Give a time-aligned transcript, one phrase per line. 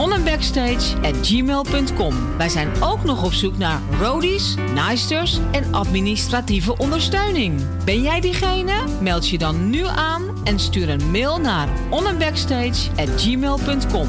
[0.00, 2.36] onandbackstage@gmail.com.
[2.36, 7.60] Wij zijn ook nog op zoek naar roadies, naaisters en administratieve ondersteuning.
[7.84, 8.72] Ben jij diegene?
[9.00, 14.08] Meld je dan nu aan en stuur een mail naar onandbackstage@gmail.com.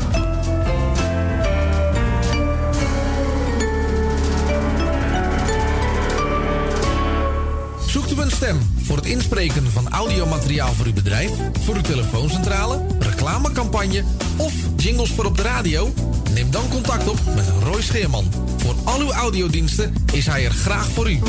[7.87, 11.31] Zoekt u een stem voor het inspreken van audiomateriaal voor uw bedrijf,
[11.63, 12.81] voor uw telefooncentrale,
[13.21, 14.03] reclamecampagne
[14.37, 15.93] of jingles voor op de radio?
[16.33, 18.25] Neem dan contact op met Roy Scheerman.
[18.57, 21.19] Voor al uw audiodiensten is hij er graag voor u.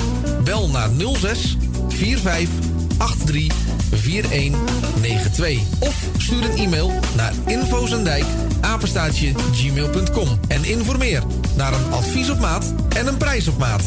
[0.44, 1.56] Bel naar 06
[1.88, 2.48] 45
[2.98, 3.54] 83
[3.90, 8.24] 4192 of stuur een e-mail naar infozendijk
[8.60, 9.32] apenstaatje
[10.48, 11.22] en informeer
[11.56, 13.82] naar een advies op maat en een prijs op maat.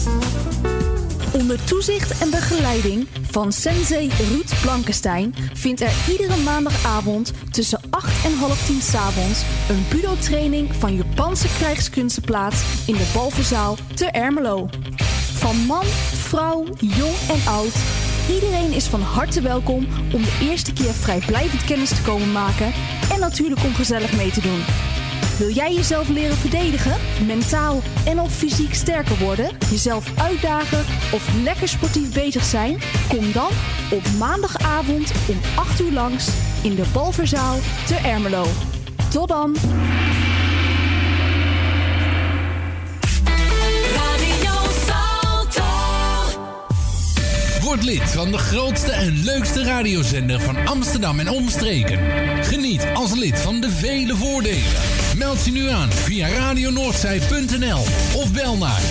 [1.36, 8.34] Onder toezicht en begeleiding van sensei Ruud Blankenstein vindt er iedere maandagavond tussen 8 en
[8.34, 14.70] half 10 s'avonds een budo-training van Japanse krijgskunsten plaats in de Balverzaal te Ermelo.
[15.34, 17.76] Van man, vrouw, jong en oud,
[18.30, 22.74] iedereen is van harte welkom om de eerste keer vrijblijvend kennis te komen maken
[23.12, 24.95] en natuurlijk om gezellig mee te doen.
[25.38, 30.80] Wil jij jezelf leren verdedigen, mentaal en of fysiek sterker worden, jezelf uitdagen
[31.12, 32.80] of lekker sportief bezig zijn?
[33.08, 33.50] Kom dan
[33.92, 36.28] op maandagavond om 8 uur langs
[36.64, 38.46] in de Balverzaal te Ermelo.
[39.10, 39.56] Tot dan!
[47.62, 52.00] Word lid van de grootste en leukste radiozender van Amsterdam en omstreken.
[52.44, 55.05] Geniet als lid van de vele voordelen.
[55.18, 57.80] Meld je nu aan via radionoordzij.nl
[58.16, 58.82] of bel naar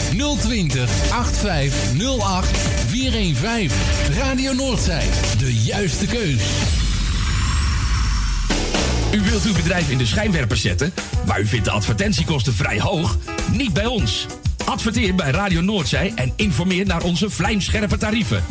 [0.41, 3.79] 020 8508 415.
[4.19, 5.07] Radio Noordzij,
[5.39, 6.43] de juiste keus.
[9.15, 10.93] U wilt uw bedrijf in de schijnwerpers zetten,
[11.27, 13.17] maar u vindt de advertentiekosten vrij hoog?
[13.53, 14.27] Niet bij ons.
[14.65, 18.45] Adverteer bij Radio Noordzij en informeer naar onze vlijmscherpe tarieven.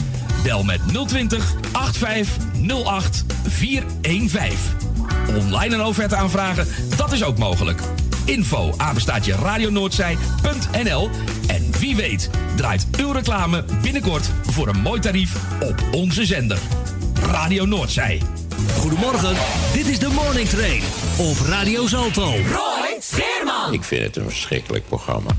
[0.44, 4.83] Bel met 020 8508 415.
[5.28, 6.68] Online een offerte aanvragen,
[6.98, 7.82] dat is ook mogelijk.
[8.26, 11.10] Info apenstaatje radionoordzij.nl
[11.48, 16.60] En wie weet draait uw reclame binnenkort voor een mooi tarief op onze zender.
[17.22, 18.22] Radio Noordzij.
[18.78, 19.36] Goedemorgen,
[19.74, 20.82] dit is de Morning Train
[21.18, 22.26] op Radio Zalto.
[22.32, 23.74] Roy Scheerman.
[23.74, 25.30] Ik vind het een verschrikkelijk programma.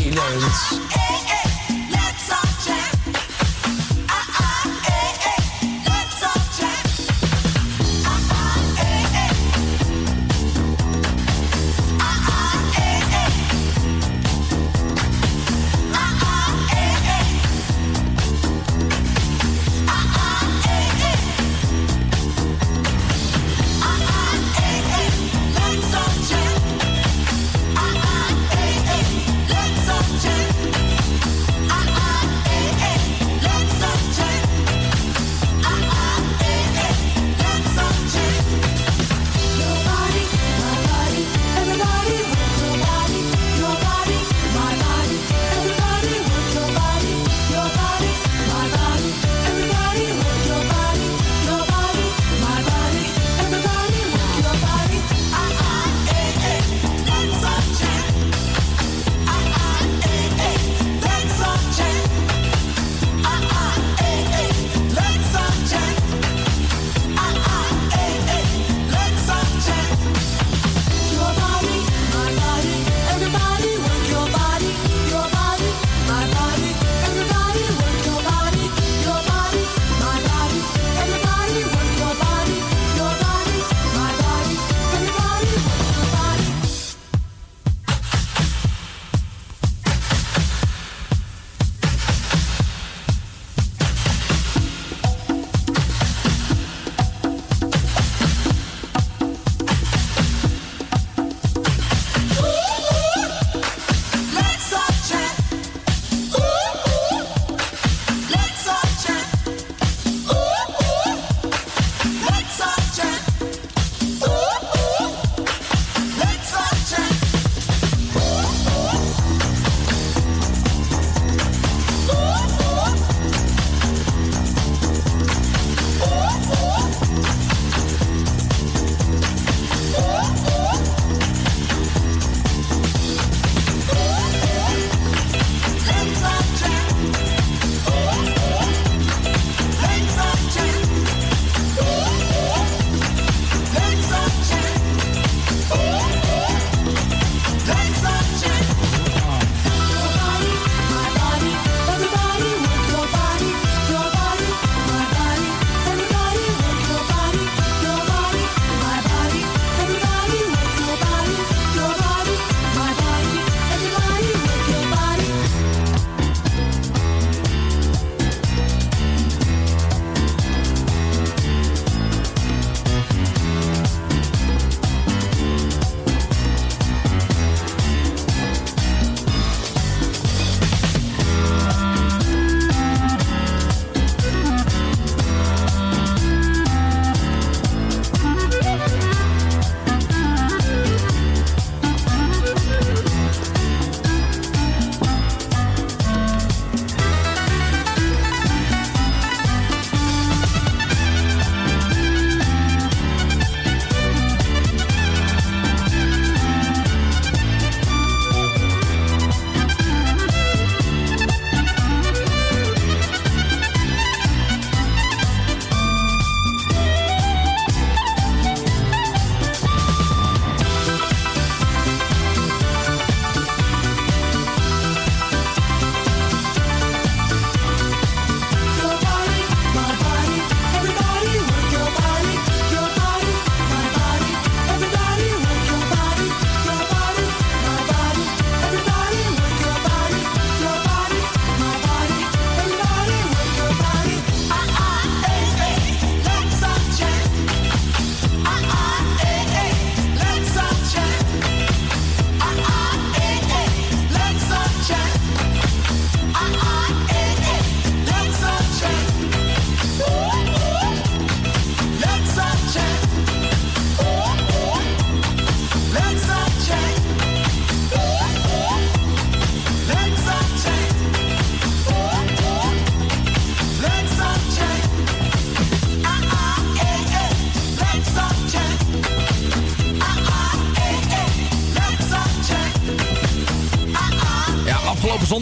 [0.00, 0.97] Zo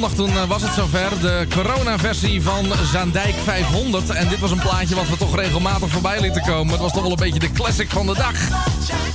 [0.01, 1.21] zondag toen eh, was het zover.
[1.21, 4.11] De corona-versie van Zaandijk 500.
[4.11, 6.73] En dit was een plaatje wat we toch regelmatig voorbij lieten komen.
[6.73, 8.35] Het was toch wel een beetje de classic van de dag.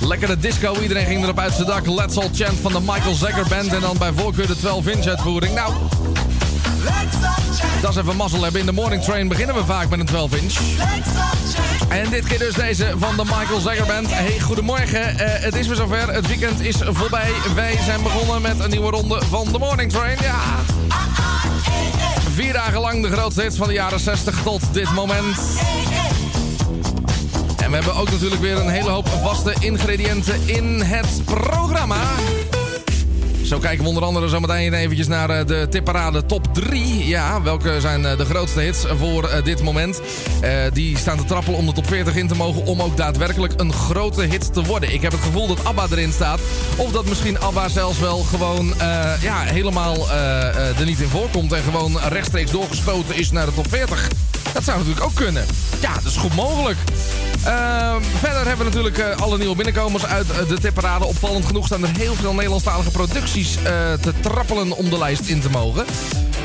[0.00, 1.86] Lekkere disco, iedereen ging erop uit zijn dak.
[1.86, 3.72] Let's All Chant van de Michael Zegger Band.
[3.72, 5.54] En dan bij voorkeur de 12-inch uitvoering.
[5.54, 5.72] Nou,
[7.80, 8.60] dat is even mazzel hebben.
[8.60, 10.58] In de morning train beginnen we vaak met een 12-inch.
[11.88, 14.06] En dit keer dus deze van de Michael Zegger Band.
[14.10, 15.18] Hey, goedemorgen.
[15.18, 16.12] Eh, het is weer zover.
[16.12, 17.32] Het weekend is voorbij.
[17.54, 20.18] Wij zijn begonnen met een nieuwe ronde van de morning train.
[20.22, 20.40] Ja.
[22.42, 25.38] Vier dagen lang de grootste hits van de jaren 60 tot dit moment.
[27.56, 32.00] En we hebben ook natuurlijk weer een hele hoop vaste ingrediënten in het programma.
[33.52, 37.06] Zo kijken we onder andere zo meteen eventjes naar eh, de tipparade top 3.
[37.06, 40.00] Ja, welke zijn eh, de grootste hits voor eh, dit moment?
[40.72, 42.64] die staan te trappelen om de top 40 in te mogen...
[42.64, 44.92] om ook daadwerkelijk een grote hit te worden.
[44.92, 46.40] Ik heb het gevoel dat ABBA erin staat.
[46.76, 48.74] Of dat misschien ABBA zelfs wel gewoon
[49.20, 50.10] ja, helemaal
[50.78, 51.52] er niet in voorkomt...
[51.52, 54.08] en gewoon rechtstreeks doorgespoten is naar de top 40.
[54.52, 55.46] Dat zou natuurlijk ook kunnen.
[55.80, 56.78] Ja, dat is goed mogelijk.
[57.46, 61.04] Uh, verder hebben we natuurlijk uh, alle nieuwe binnenkomers uit uh, de tipparade.
[61.04, 63.62] Opvallend genoeg staan er heel veel Nederlandstalige producties uh,
[64.00, 65.84] te trappelen om de lijst in te mogen.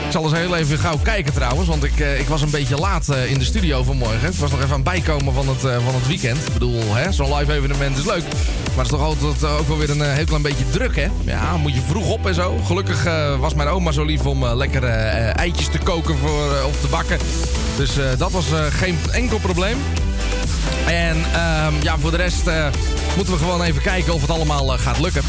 [0.06, 3.08] Ik zal eens heel even gauw kijken trouwens, want ik, ik was een beetje laat
[3.28, 4.30] in de studio vanmorgen.
[4.30, 6.38] Ik was nog even aan het bijkomen van het, van het weekend.
[6.38, 8.24] Ik bedoel, zo'n live evenement is leuk.
[8.24, 11.08] Maar het is toch altijd ook wel weer een heel klein beetje druk, hè?
[11.26, 12.58] Ja, moet je vroeg op en zo.
[12.66, 13.04] Gelukkig
[13.40, 17.18] was mijn oma zo lief om lekkere eitjes te koken voor, of te bakken.
[17.78, 19.78] Dus dat was geen enkel probleem.
[20.88, 22.68] En uh, ja, voor de rest uh,
[23.16, 25.24] moeten we gewoon even kijken of het allemaal uh, gaat lukken.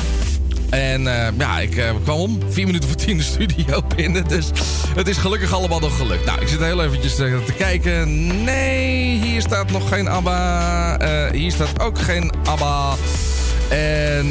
[0.70, 2.40] En uh, ja, ik kwam om.
[2.48, 4.28] Vier minuten voor tien de studio binnen.
[4.28, 4.50] Dus
[4.94, 6.24] het is gelukkig allemaal nog gelukt.
[6.24, 8.26] Nou, ik zit heel eventjes te kijken.
[8.44, 10.98] Nee, hier staat nog geen ABBA.
[11.32, 12.94] hier staat ook geen ABBA.
[13.68, 14.26] En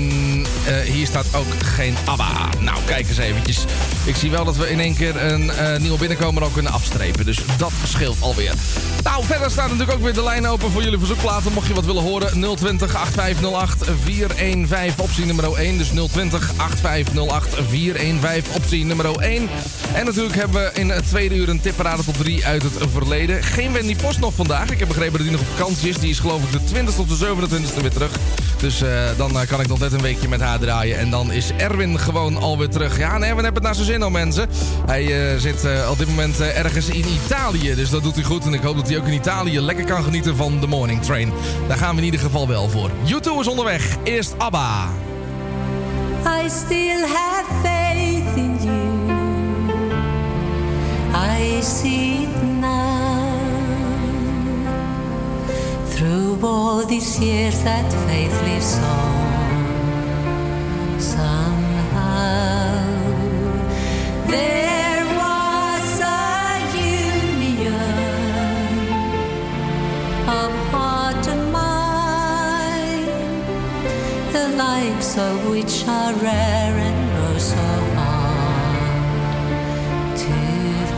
[0.83, 2.49] hier staat ook geen ABBA.
[2.59, 3.65] Nou, kijk eens eventjes.
[4.07, 7.25] Ik zie wel dat we in één keer een uh, nieuwe binnenkomer ook kunnen afstrepen.
[7.25, 8.53] Dus dat scheelt alweer.
[9.03, 11.53] Nou, verder staat natuurlijk ook weer de lijn open voor jullie verzoekplaten.
[11.53, 15.77] Mocht je wat willen horen, 020 8508 415 optie nummer 1.
[15.77, 19.49] Dus 020 8508 415 optie nummer 1.
[19.93, 23.43] En natuurlijk hebben we in het tweede uur een tipparade tot 3 uit het verleden.
[23.43, 24.69] Geen Wendy Post nog vandaag.
[24.69, 25.97] Ik heb begrepen dat die nog op vakantie is.
[25.97, 28.11] Die is geloof ik de 20 tot de 27e weer terug.
[28.57, 30.97] Dus uh, dan kan ik nog net een weekje met haar draaien.
[30.97, 32.97] En dan is Erwin gewoon alweer terug.
[32.97, 33.96] Ja, nee, Erwin heeft het naar zijn zin
[34.85, 37.75] Hij uh, zit uh, op dit moment ergens in Italië.
[37.75, 38.45] Dus dat doet hij goed.
[38.45, 41.31] En ik hoop dat hij ook in Italië lekker kan genieten van de Morning Train.
[41.67, 42.91] Daar gaan we in ieder geval wel voor.
[43.03, 43.97] YouTube is onderweg.
[44.03, 44.89] Eerst ABBA.
[46.43, 49.11] I still have faith in you.
[51.13, 52.27] I see
[52.59, 53.35] now.
[55.89, 58.27] Through all these years that faith.
[75.17, 77.55] Of which are rare and oh so
[77.97, 78.77] hard
[80.23, 80.37] to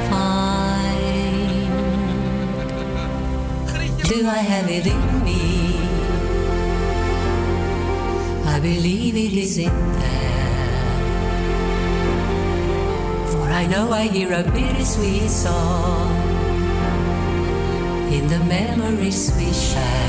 [0.09, 1.69] find.
[4.09, 5.77] Do I have it in me?
[8.45, 10.18] I believe it is in there.
[13.59, 16.15] I know I hear a bittersweet song
[18.09, 20.08] in the memories we share.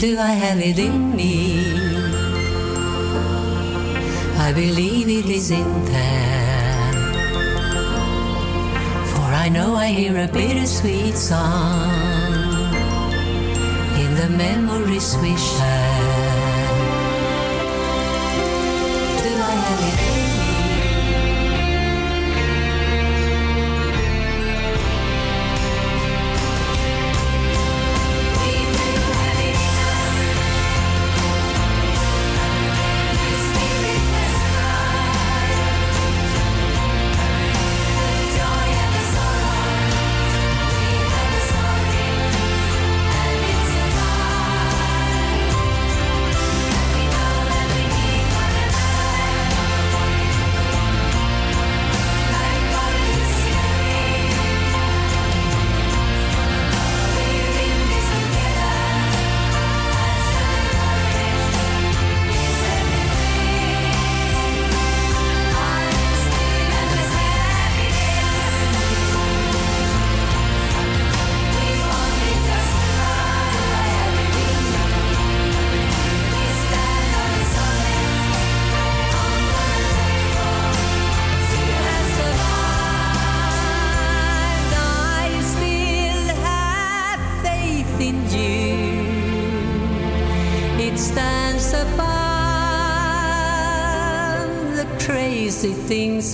[0.00, 1.74] Do I have it in me?
[4.38, 6.92] I believe it is in there.
[9.12, 12.72] For I know I hear a bittersweet song
[14.02, 16.70] in the memories we share.
[19.22, 20.29] Do I have it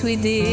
[0.07, 0.46] we did.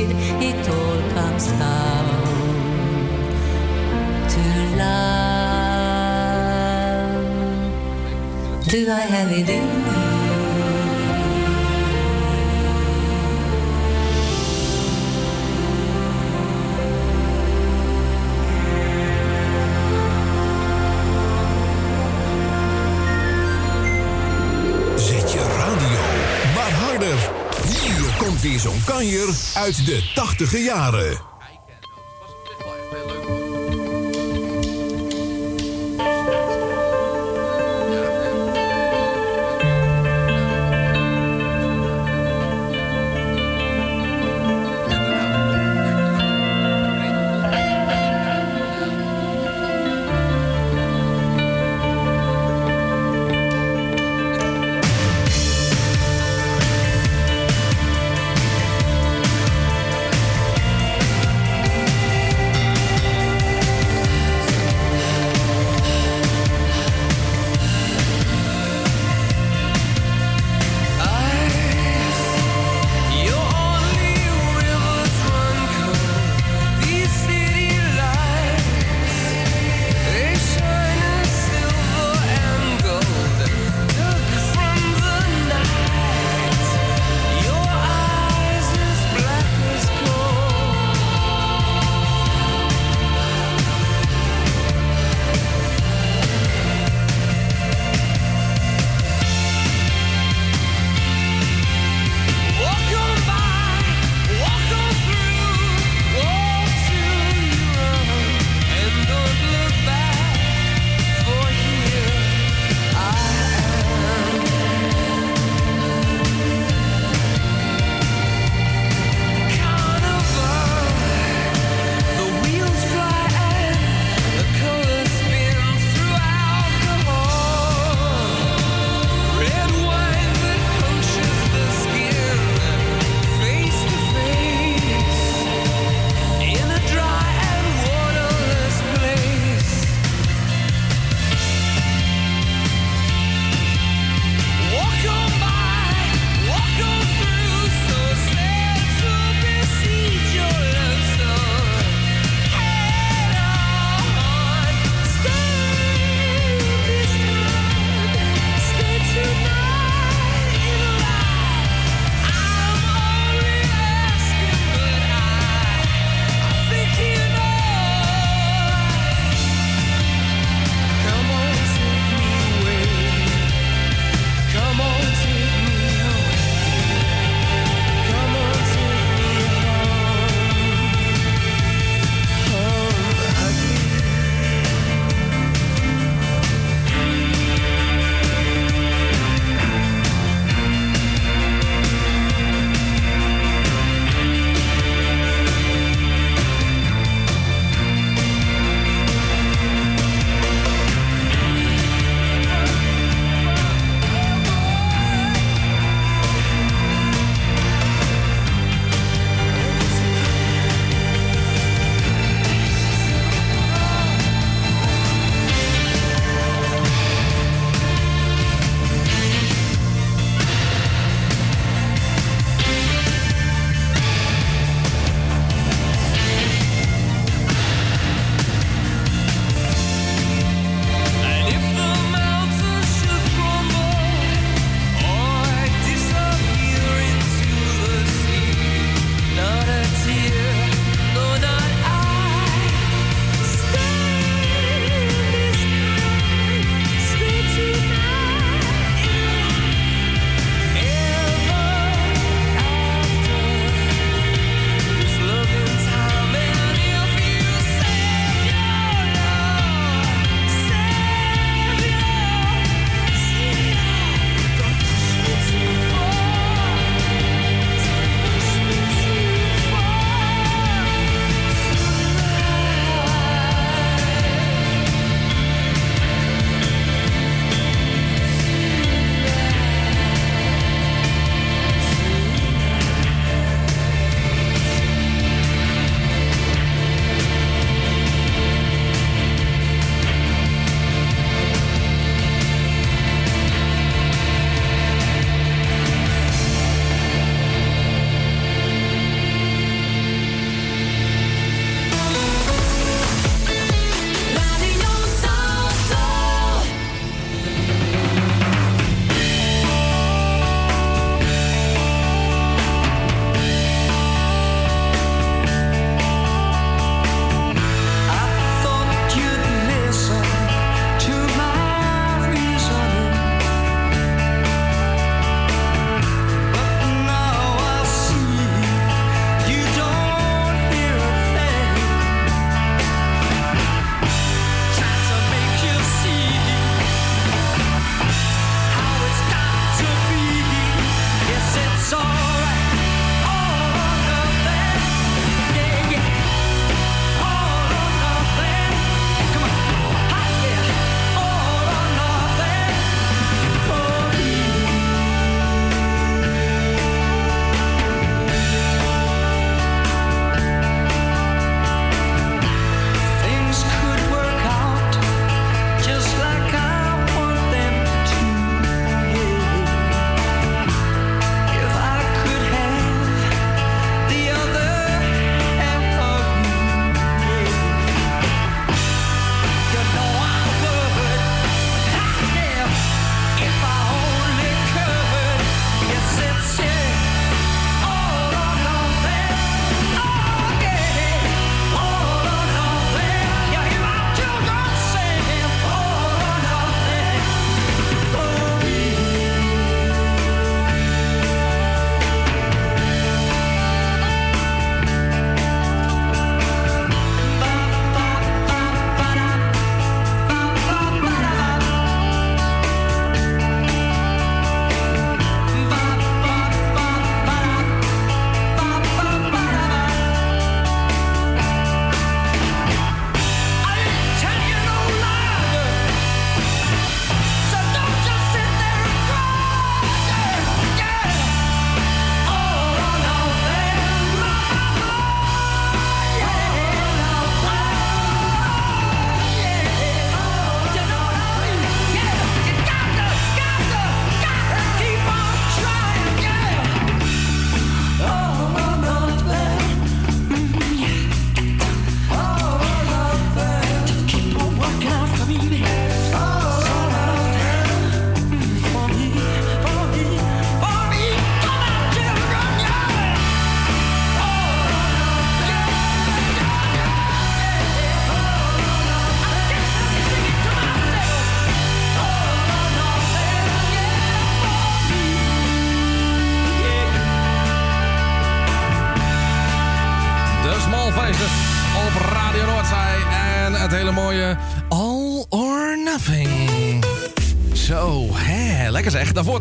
[29.64, 31.33] Uit de tachtige jaren.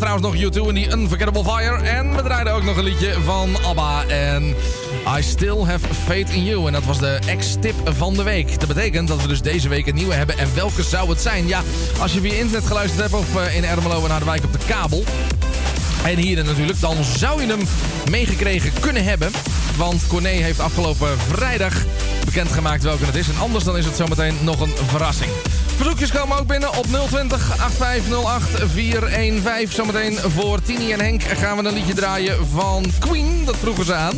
[0.02, 1.76] Trouwens nog U2 en die Unforgettable Fire.
[1.76, 4.54] En we draaiden ook nog een liedje van ABBA en
[5.18, 6.66] I Still Have Faith in You.
[6.66, 8.60] En dat was de ex-tip van de week.
[8.60, 10.38] Dat betekent dat we dus deze week een nieuwe hebben.
[10.38, 11.46] En welke zou het zijn?
[11.46, 11.62] Ja,
[12.00, 15.04] als je via internet geluisterd hebt of eh, in Ermelo en Harderwijk op de kabel...
[16.04, 17.62] En hier natuurlijk, dan zou je hem
[18.10, 19.30] meegekregen kunnen hebben.
[19.76, 21.84] Want Corné heeft afgelopen vrijdag
[22.24, 23.28] bekendgemaakt welke het is.
[23.28, 25.30] En anders dan is het zometeen nog een verrassing.
[25.82, 29.74] Verzoekjes komen ook binnen op 020 8508 415.
[29.74, 33.44] Zometeen voor Tini en Henk gaan we een liedje draaien van Queen.
[33.44, 34.14] Dat vroegen ze aan.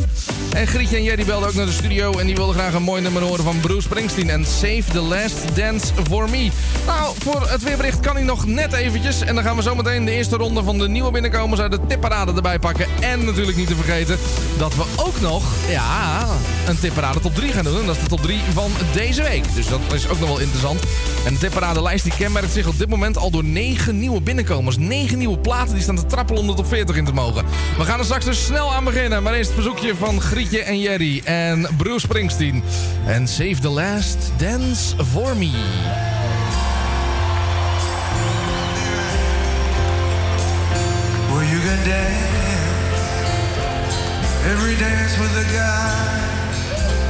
[0.55, 2.17] En Grietje en Jerry belden ook naar de studio.
[2.17, 4.29] En die wilden graag een mooi nummer horen van Bruce Springsteen.
[4.29, 6.49] En Save the Last Dance for Me.
[6.85, 9.21] Nou, voor het weerbericht kan hij nog net eventjes.
[9.21, 12.33] En dan gaan we zometeen de eerste ronde van de nieuwe binnenkomers uit de tipparade
[12.33, 12.87] erbij pakken.
[12.99, 14.17] En natuurlijk niet te vergeten
[14.57, 16.25] dat we ook nog, ja,
[16.67, 17.79] een tipparade top 3 gaan doen.
[17.79, 19.53] En dat is de top 3 van deze week.
[19.53, 20.83] Dus dat is ook nog wel interessant.
[21.25, 24.77] En tipparadenlijst die kenmerkt zich op dit moment al door 9 nieuwe binnenkomers.
[24.77, 27.45] 9 nieuwe platen die staan te trappelen om de top 40 in te mogen.
[27.77, 29.23] We gaan er straks dus snel aan beginnen.
[29.23, 32.63] Maar eerst het verzoekje van Grietje en Jerry en Bruce Springsteen.
[33.05, 35.51] En Save the Last Dance for Me.
[41.85, 42.35] Dance
[44.51, 46.09] every dance with a guy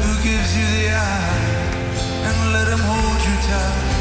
[0.04, 1.36] who gives you the eye
[2.28, 3.95] and let him hold you tight.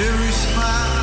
[0.00, 0.97] Every smile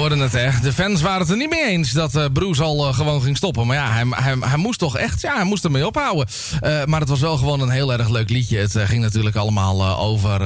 [0.00, 0.50] hoorden het, hè.
[0.62, 3.36] De fans waren het er niet mee eens dat eh, Bruce al eh, gewoon ging
[3.36, 3.66] stoppen.
[3.66, 6.26] Maar ja, hij, hij, hij moest toch echt, ja, hij moest ermee ophouden.
[6.60, 8.58] Eh, maar het was wel gewoon een heel erg leuk liedje.
[8.58, 10.40] Het ging natuurlijk allemaal over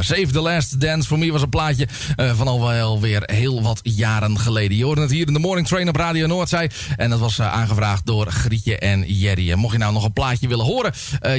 [0.00, 1.08] Save the Last Dance.
[1.08, 4.76] Voor mij was een plaatje van al weer heel wat jaren geleden.
[4.76, 6.70] Je hoorde het hier in de Morning Train op Radio Noordzij.
[6.96, 9.50] En dat was aangevraagd door Grietje en Jerry.
[9.50, 10.92] En mocht je nou nog een plaatje willen horen,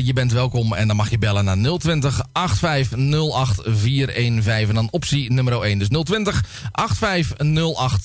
[0.03, 0.73] je bent welkom.
[0.73, 4.69] En dan mag je bellen naar 020 8508 415.
[4.69, 5.79] En dan optie nummer 1.
[5.79, 7.38] Dus 020 8508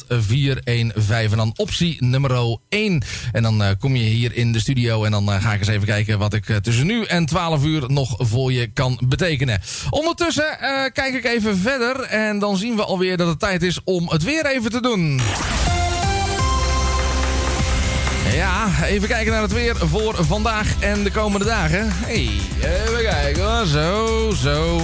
[0.09, 1.31] 415.
[1.31, 3.03] En dan optie nummer 1.
[3.33, 5.05] En dan eh, kom je hier in de studio.
[5.05, 7.65] En dan eh, ga ik eens even kijken wat ik eh, tussen nu en 12
[7.65, 9.61] uur nog voor je kan betekenen.
[9.91, 10.59] Ondertussen
[10.93, 12.01] kijk ik even verder.
[12.01, 15.21] En dan zien we alweer dat het tijd is om het weer even te doen.
[18.35, 21.87] Ja, even kijken naar het weer voor vandaag en de komende dagen.
[21.91, 23.67] hey, even kijken.
[23.67, 24.81] Zo, zo.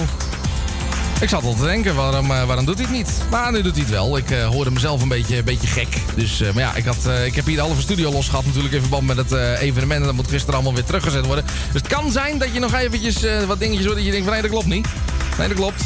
[1.21, 3.21] Ik zat al te denken, waarom, eh, waarom doet hij het niet?
[3.29, 4.17] Maar nu doet hij het wel.
[4.17, 5.87] Ik eh, hoorde mezelf een beetje, een beetje gek.
[6.15, 8.73] Dus, eh, maar ja, ik, had, ik heb hier de halve studio los gehad natuurlijk
[8.73, 9.99] in verband met het evenement.
[9.99, 11.45] En dat moet gisteren allemaal weer teruggezet worden.
[11.45, 14.33] Dus het kan zijn dat je nog eventjes wat dingetjes hoort dat je denkt van
[14.33, 14.87] nee, dat klopt niet.
[15.37, 15.83] Nee, dat klopt.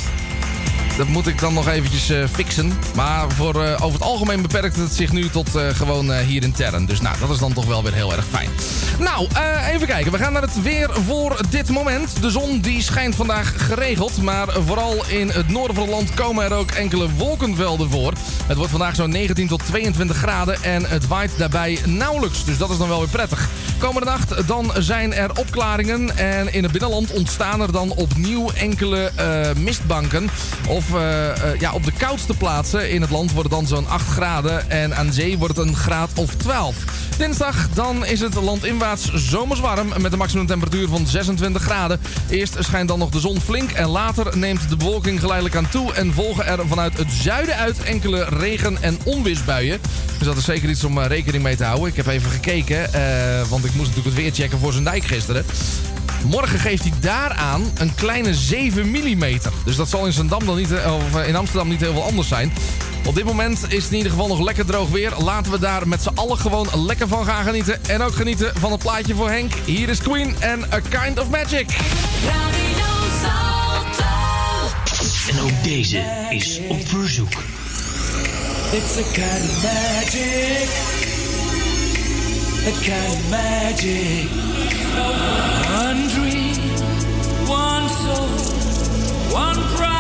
[0.98, 2.74] Dat moet ik dan nog eventjes eh, fixen.
[2.96, 6.86] Maar voor, eh, over het algemeen beperkt het zich nu tot eh, gewoon hier intern.
[6.86, 8.50] Dus nou, dat is dan toch wel weer heel erg fijn.
[9.00, 9.28] Nou,
[9.72, 10.12] even kijken.
[10.12, 12.22] We gaan naar het weer voor dit moment.
[12.22, 14.22] De zon die schijnt vandaag geregeld.
[14.22, 18.14] Maar vooral in het noorden van het land komen er ook enkele wolkenvelden voor.
[18.46, 20.64] Het wordt vandaag zo'n 19 tot 22 graden.
[20.64, 22.46] En het waait daarbij nauwelijks.
[22.46, 23.50] Dus dat is dan wel weer prettig.
[23.78, 26.18] Komende nacht dan zijn er opklaringen.
[26.18, 29.12] En in het binnenland ontstaan er dan opnieuw enkele
[29.58, 30.30] mistbanken.
[30.68, 33.88] Of eh, eh, ja, op de koudste plaatsen in het land wordt het dan zo'n
[33.88, 34.70] 8 graden.
[34.70, 36.76] En aan zee wordt het een graad of 12.
[37.18, 39.88] Dinsdag dan is het landinwaarts zomers warm.
[40.02, 42.00] Met een maximumtemperatuur van 26 graden.
[42.30, 43.72] Eerst schijnt dan nog de zon flink.
[43.72, 45.94] En later neemt de bewolking geleidelijk aan toe.
[45.94, 49.80] En volgen er vanuit het zuiden uit enkele regen- en onweersbuien.
[50.18, 51.88] Dus dat is zeker iets om eh, rekening mee te houden.
[51.88, 52.90] Ik heb even gekeken.
[53.50, 55.46] want ik moest natuurlijk het weer checken voor zijn dijk gisteren.
[56.30, 59.40] Morgen geeft hij daaraan een kleine 7 mm.
[59.66, 62.04] Dus dat zal in, Zandam dan niet, eh, of eh, in Amsterdam niet heel veel
[62.04, 62.54] anders zijn.
[63.06, 65.14] Op dit moment is het in ieder geval nog lekker droog weer.
[65.18, 67.86] Laten we daar met z'n allen gewoon lekker van gaan genieten.
[67.86, 69.54] En ook genieten van het plaatje voor Henk.
[69.66, 71.70] Hier is Queen en A Kind of Magic.
[75.30, 77.34] En ook deze is op verzoek.
[78.72, 80.70] It's a kind of magic.
[82.68, 84.30] A kind of magic.
[89.36, 89.95] One prize,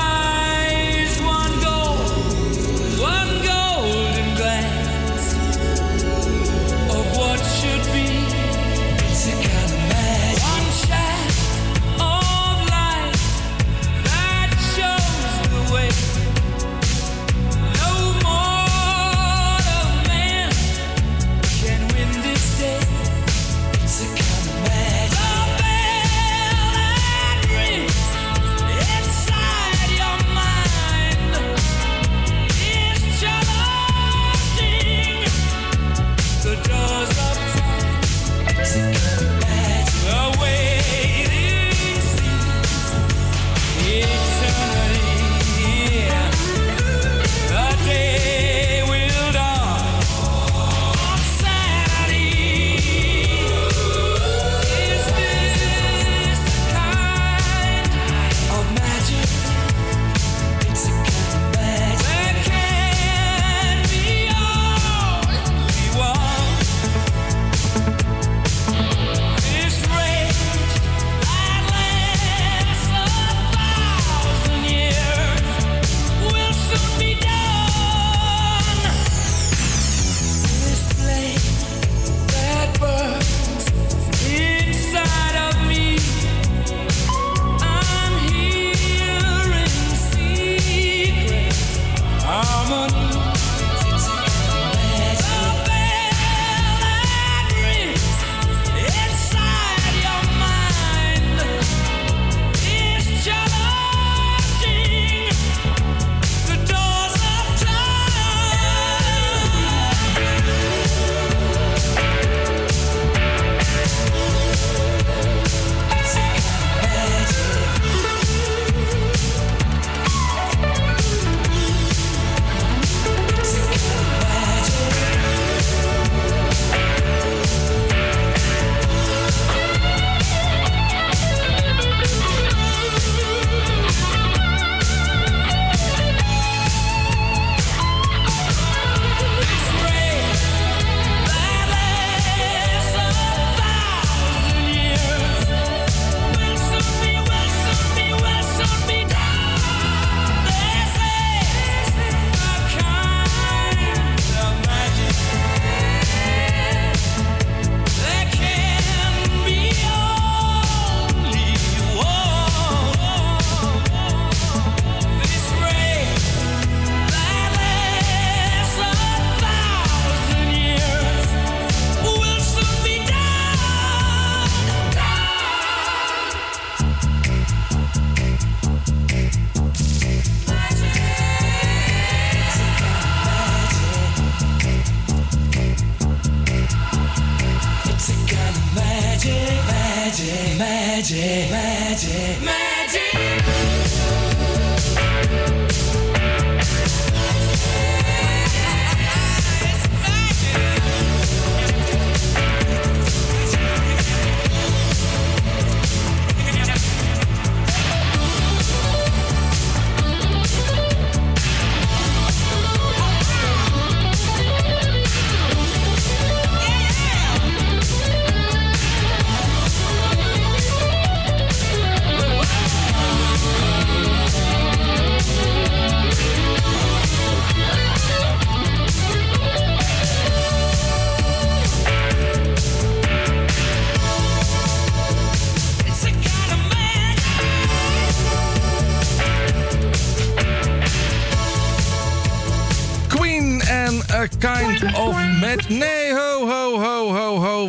[245.59, 245.94] of Magic.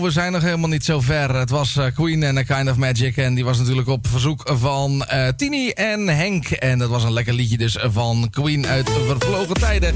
[0.07, 1.35] We zijn nog helemaal niet zo ver.
[1.35, 3.17] Het was eh, Queen and a Kind of Magic.
[3.17, 6.51] En die was natuurlijk op verzoek van eh, Tini en Henk.
[6.51, 9.89] En dat was een lekker liedje dus van Queen uit vervlogen tijden.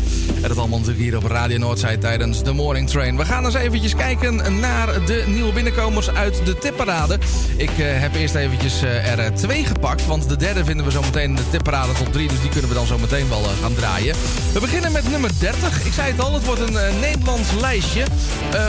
[0.42, 3.16] En dat allemaal natuurlijk hier op Radio Noordzij tijdens de Morning Train.
[3.16, 7.18] We gaan eens eventjes kijken naar de nieuwe binnenkomers uit de tipparade.
[7.56, 10.06] Ik eh, heb eerst eventjes er twee gepakt.
[10.06, 12.28] Want de derde vinden we zo meteen de tipparade top 3.
[12.28, 14.14] Dus die kunnen we dan zo meteen wel gaan draaien.
[14.52, 15.84] We beginnen met nummer 30.
[15.84, 18.04] Ik zei het al, het wordt een Nederlands lijstje.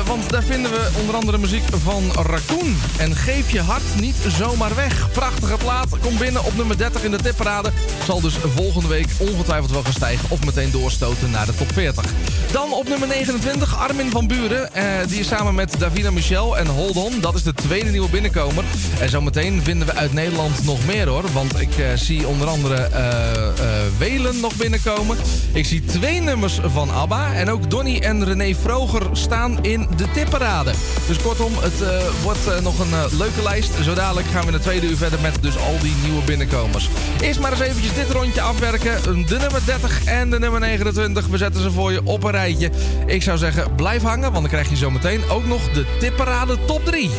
[0.06, 2.76] Want daar vinden we onder andere muziek van Raccoon.
[2.98, 5.12] En Geef je hart niet zomaar weg.
[5.12, 6.00] Prachtige plaat.
[6.02, 7.72] Komt binnen op nummer 30 in de tipparade.
[8.06, 10.30] Zal dus volgende week ongetwijfeld wel gaan stijgen.
[10.30, 12.06] Of meteen doorstoten naar de top 40.
[12.52, 14.74] Dan op nummer 29 Armin van Buren.
[14.74, 17.20] Eh, die is samen met Davina Michel en Hold On.
[17.20, 18.64] Dat is de tweede nieuwe binnenkomer.
[19.00, 21.24] En zometeen vinden we uit Nederland nog meer hoor.
[21.34, 23.68] Want ik eh, zie onder andere eh eh,
[23.98, 25.18] Welen nog binnenkomen.
[25.54, 27.34] Ik zie twee nummers van ABBA.
[27.34, 30.72] En ook Donny en René Vroger staan in de tipparade.
[31.08, 33.74] Dus kortom, het eh, wordt eh, nog een eh, leuke lijst.
[33.84, 36.90] Zo dadelijk gaan we in de tweede uur verder met dus al die nieuwe binnenkomers.
[37.22, 39.26] Eerst maar eens eventjes dit rondje afwerken.
[39.28, 41.28] De nummer 30 en de nummer 29.
[41.28, 42.72] We zetten ze voor je op een rijtje.
[43.06, 46.58] Ik zou zeggen, blijf hangen, want dan krijg je zo meteen ook nog de tipparade
[46.66, 47.10] top 3.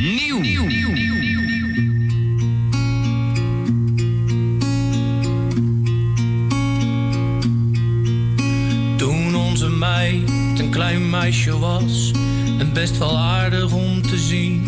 [0.00, 0.40] Nieuw.
[8.96, 10.35] Toen onze meid
[10.76, 12.10] klein meisje was
[12.58, 14.62] en best wel aardig om te zien.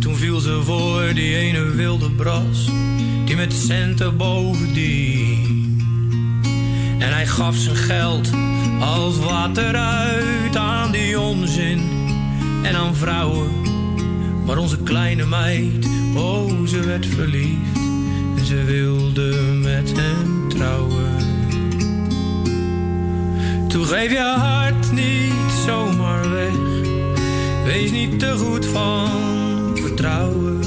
[0.00, 2.68] Toen viel ze voor die ene wilde bras,
[3.24, 5.78] die met centen bovendien.
[6.98, 8.30] En hij gaf zijn geld
[8.80, 11.80] als water uit aan die onzin
[12.62, 13.50] en aan vrouwen.
[14.46, 17.78] Maar onze kleine meid, oh ze werd verliefd
[18.36, 21.23] en ze wilde met hem trouwen.
[23.74, 26.54] Toen geef je hart niet zomaar weg.
[27.64, 29.08] Wees niet te goed van
[29.74, 30.60] vertrouwen.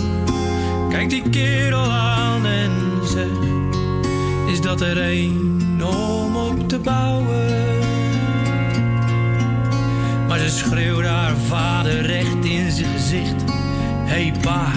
[0.90, 2.72] Kijk die kerel aan en
[3.04, 3.28] zeg:
[4.48, 7.46] Is dat er een om op te bouwen?
[10.28, 13.44] Maar ze schreeuwde haar vader recht in zijn gezicht:
[14.06, 14.72] Hey pa,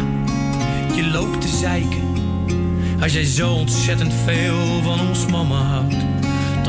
[0.94, 2.08] je loopt te zeiken.
[3.02, 6.09] Als jij zo ontzettend veel van ons mama houdt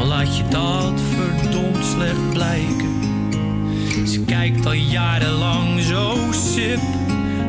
[0.02, 2.90] dan laat je dat verdomd slecht blijken.
[4.08, 6.80] Ze kijkt al jarenlang zo sip,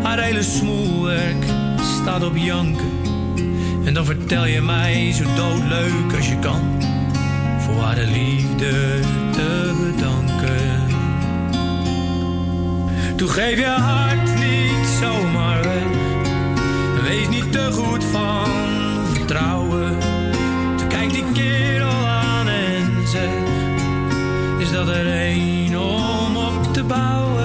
[0.03, 1.45] haar hele smoelwerk
[1.79, 2.91] staat op janken.
[3.85, 6.83] En dan vertel je mij zo doodleuk als je kan,
[7.59, 9.01] voor haar de liefde
[9.33, 10.81] te bedanken.
[13.17, 15.85] Toen geef je hart niet zomaar weg,
[17.03, 18.51] wees niet te goed van
[19.13, 19.97] vertrouwen.
[20.77, 22.22] Toen kijkt die kerel aan
[24.59, 27.42] is dat er een om op te bouwen?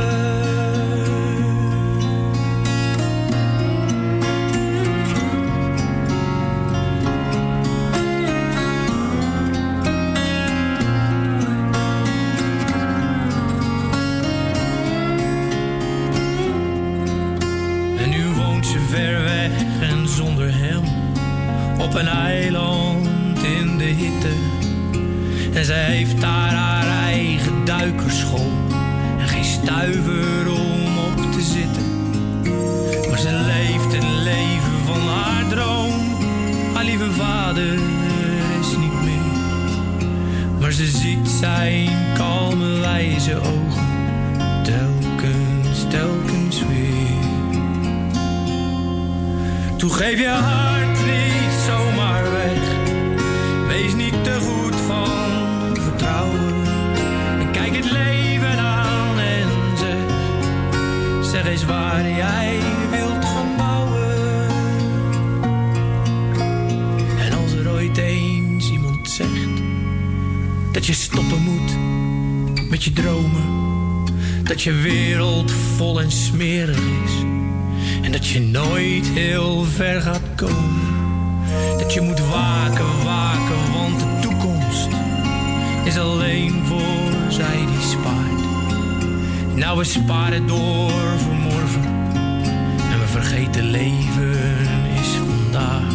[25.58, 28.52] En zij heeft daar haar eigen duikerschool
[29.20, 32.12] en geen stuiver om op te zitten.
[33.10, 36.16] Maar ze leeft het leven van haar droom.
[36.74, 37.74] Haar lieve vader
[38.60, 40.00] is niet meer.
[40.60, 43.88] Maar ze ziet zijn kalme wijze ogen
[44.64, 47.26] telkens, telkens weer.
[49.78, 50.77] Toen geef je hart
[74.68, 77.12] je wereld vol en smerig is.
[78.02, 80.80] En dat je nooit heel ver gaat komen.
[81.78, 84.88] Dat je moet waken, waken, want de toekomst
[85.84, 88.42] is alleen voor zij die spaart.
[89.56, 91.84] Nou, we sparen door voor morgen.
[92.92, 94.36] En we vergeten leven
[95.00, 95.94] is vandaag.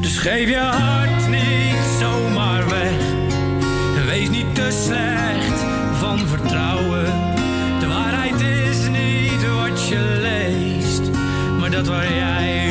[0.00, 3.00] Dus geef je hart niet zomaar weg.
[3.96, 5.57] En wees niet te slecht
[6.38, 7.04] vertrouwen.
[7.80, 11.02] De waarheid is niet wat je leest,
[11.58, 12.67] maar dat waar jij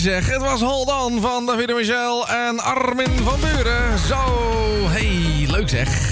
[0.00, 0.26] zeg.
[0.26, 3.98] Het was Holdan van David Michel en Armin van Buren.
[3.98, 4.39] Zo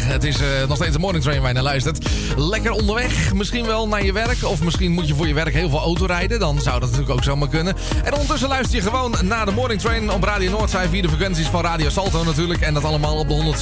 [0.09, 2.09] het is eh, nog steeds een morning train waar je naar luistert.
[2.37, 4.45] Lekker onderweg, misschien wel naar je werk.
[4.45, 6.41] Of misschien moet je voor je werk heel veel auto rijden.
[6.41, 7.77] Dan zou dat natuurlijk ook zomaar kunnen.
[8.05, 10.89] En ondertussen luister je gewoon naar de morning train op Radio Noordzij.
[10.89, 12.61] Via de frequenties van Radio Salto natuurlijk.
[12.61, 13.57] En dat allemaal op de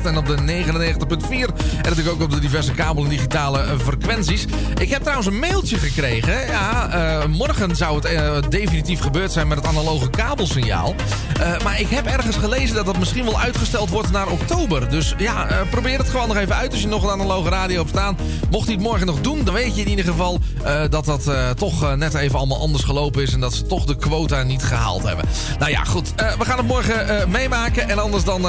[0.00, 1.30] 106.8 en op de 99.4.
[1.30, 4.44] En natuurlijk ook op de diverse kabel- en digitale eh, frequenties.
[4.80, 6.46] Ik heb trouwens een mailtje gekregen.
[6.46, 10.94] Ja, eh, morgen zou het definitief gebeurd zijn met het analoge kabelsignaal.
[11.40, 14.88] Eh, maar ik heb ergens gelezen dat dat misschien wel uitgesteld wordt naar oktober.
[14.88, 17.80] Dus ja, eh, probeer het gewoon nog even uit als je nog een analoge radio
[17.80, 18.16] op staan.
[18.50, 21.30] Mocht hij het morgen nog doen, dan weet je in ieder geval eh, dat dat
[21.56, 23.32] toch net even allemaal anders gelopen is.
[23.32, 25.24] En dat ze toch de quota niet gehaald hebben.
[25.58, 26.14] Nou ja, goed.
[26.38, 27.88] We gaan het morgen meemaken.
[27.88, 28.42] En anders dan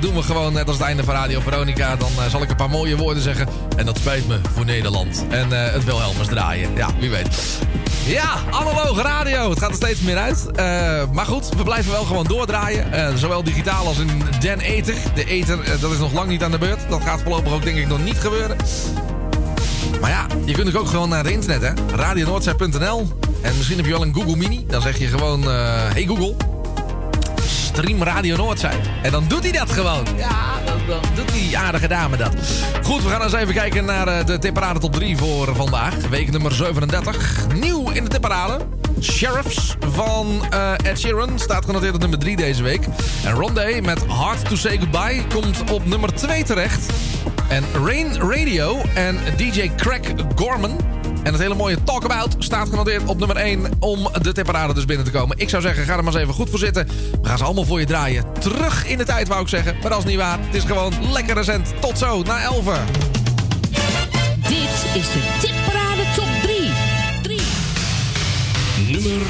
[0.00, 1.96] doen we gewoon net als het einde van Radio Veronica.
[1.96, 3.48] Dan zal ik een paar mooie woorden zeggen.
[3.76, 5.24] En dat spijt me voor Nederland.
[5.28, 6.70] En het Wilhelmus draaien.
[6.74, 7.28] Ja, wie weet.
[8.08, 9.50] Ja, analoge radio.
[9.50, 10.46] Het gaat er steeds meer uit.
[10.54, 12.92] Eh, maar goed, we blijven wel gewoon doordraaien.
[12.92, 14.94] Eh, zowel digitaal als in Den Ether.
[15.14, 16.80] De Ether, eh, dat is nog lang niet aan de beurt.
[16.88, 18.56] Dat gaat voorlopig ook denk ik nog niet gebeuren.
[20.00, 21.96] Maar ja, je kunt ook gewoon naar het internet, hè.
[21.96, 23.12] radionoordzij.nl.
[23.42, 24.64] En misschien heb je wel een Google Mini.
[24.68, 26.34] Dan zeg je gewoon, hey Google,
[27.46, 28.80] stream Radio Noordzij.
[29.02, 30.06] En dan doet hij dat gewoon.
[30.16, 30.57] Ja,
[31.48, 32.34] die aardige dame dat.
[32.82, 35.94] Goed, we gaan eens even kijken naar eh, de tipparade top 3 voor vandaag.
[36.10, 37.46] Week nummer 37.
[37.54, 38.64] Nieuw in de tipparade.
[39.00, 42.86] Sheriffs van eh, Ed Sheeran staat genoteerd op nummer 3 deze week.
[43.24, 46.86] En Rondé met Hard to Say Goodbye komt op nummer 2 terecht.
[47.48, 50.00] En Rain Radio en DJ Craig
[50.34, 50.97] Gorman
[51.28, 54.84] en het hele mooie Talk About staat genoteerd op nummer 1 om de tipparade dus
[54.84, 55.38] binnen te komen.
[55.38, 56.88] Ik zou zeggen, ga er maar eens even goed voor zitten.
[57.22, 58.24] We gaan ze allemaal voor je draaien.
[58.38, 59.76] Terug in de tijd, wou ik zeggen.
[59.80, 60.38] Maar dat is niet waar.
[60.40, 61.72] Het is gewoon lekker recent.
[61.80, 62.64] Tot zo, na 11.
[64.48, 66.70] Dit is de tipparade top 3.
[67.22, 67.40] 3.
[68.90, 69.26] Nummer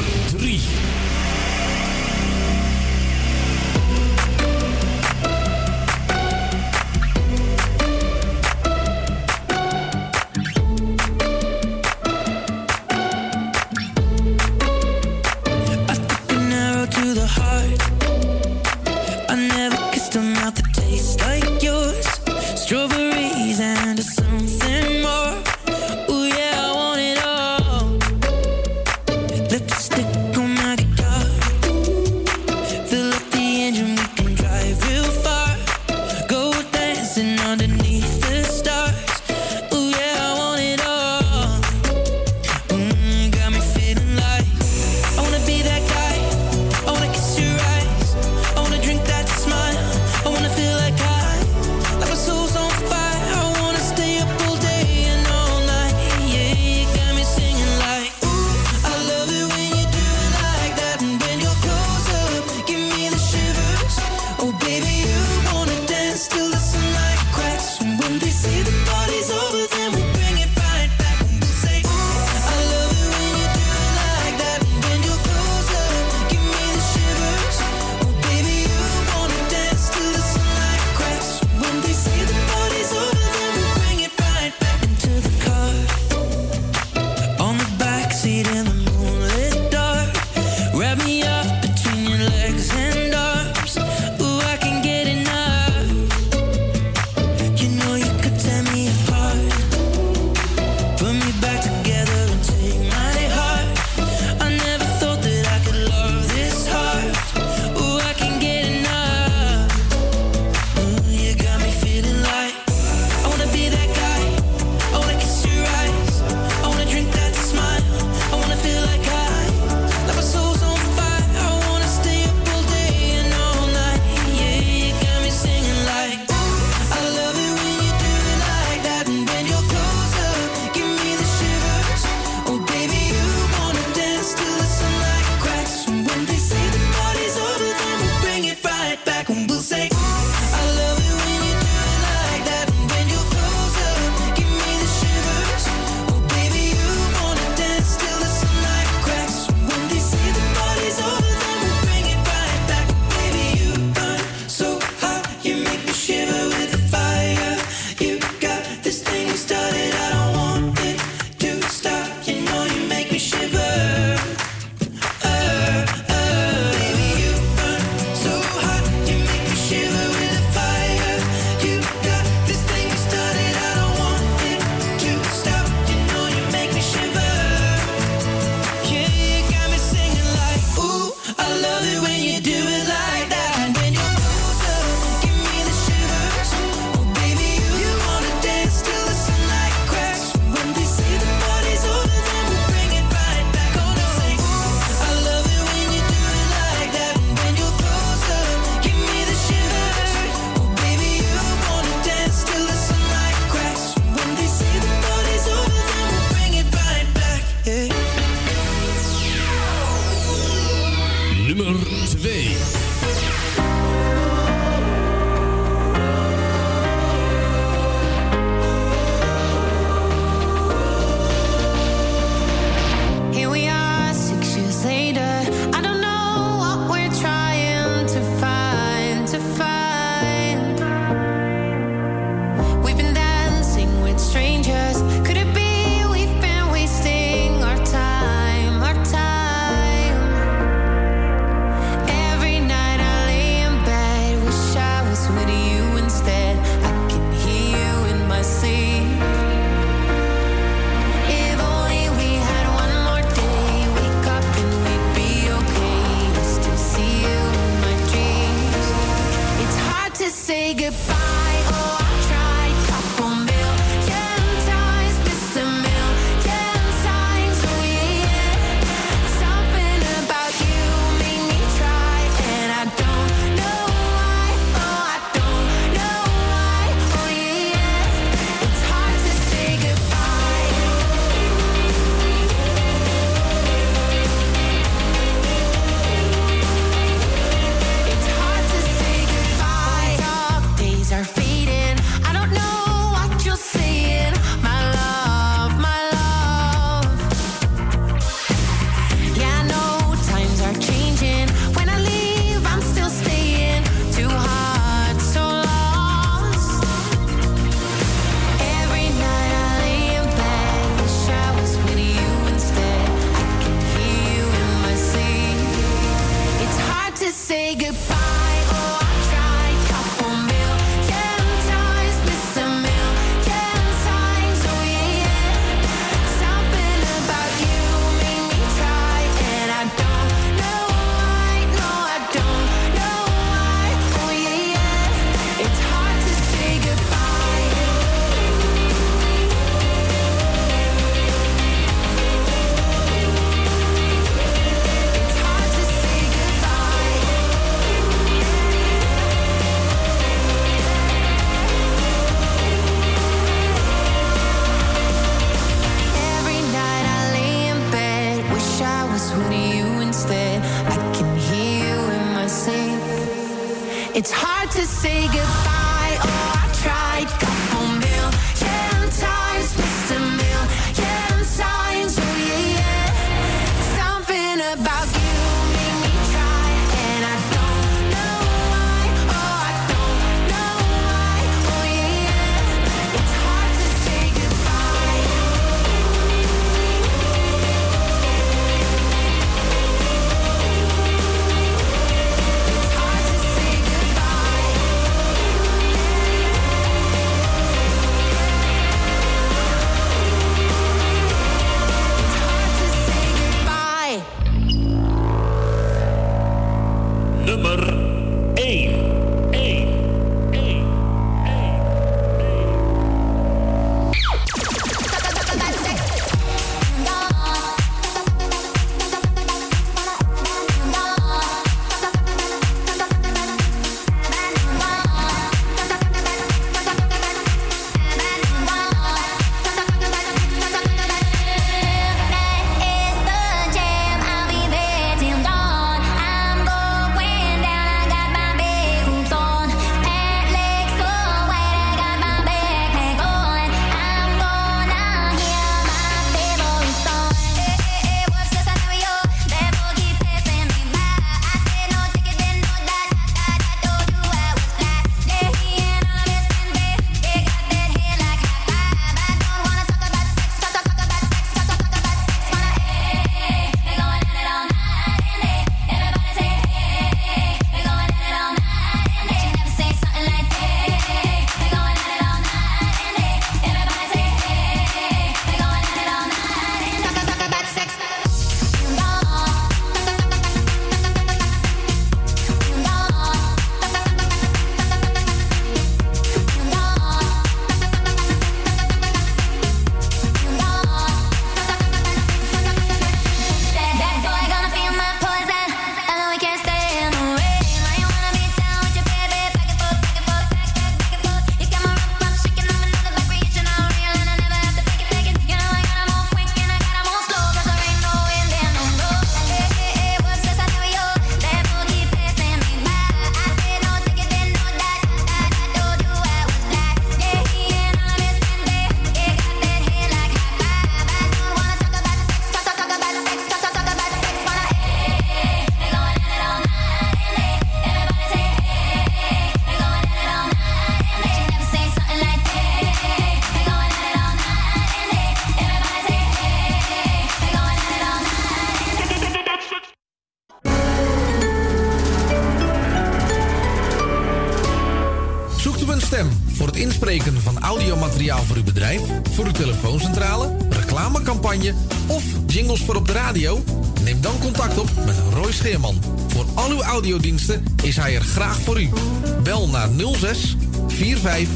[559.99, 561.49] 06 45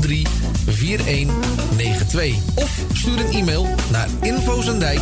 [0.00, 0.28] 83
[0.66, 5.00] 4192 of stuur een e-mail naar infozendijk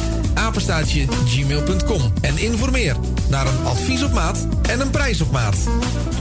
[1.26, 2.96] gmail.com en informeer
[3.28, 5.56] naar een advies op maat en een prijs op maat.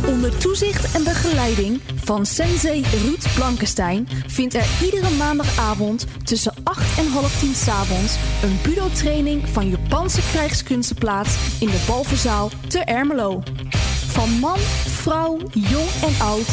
[0.07, 7.07] Onder toezicht en begeleiding van Sensei Ruud Blankenstein vindt er iedere maandagavond tussen 8 en
[7.07, 13.43] half 10 s'avonds een budo-training van Japanse krijgskunsten plaats in de Balverzaal te Ermelo.
[14.11, 14.57] Van man,
[14.87, 16.47] vrouw, jong en oud,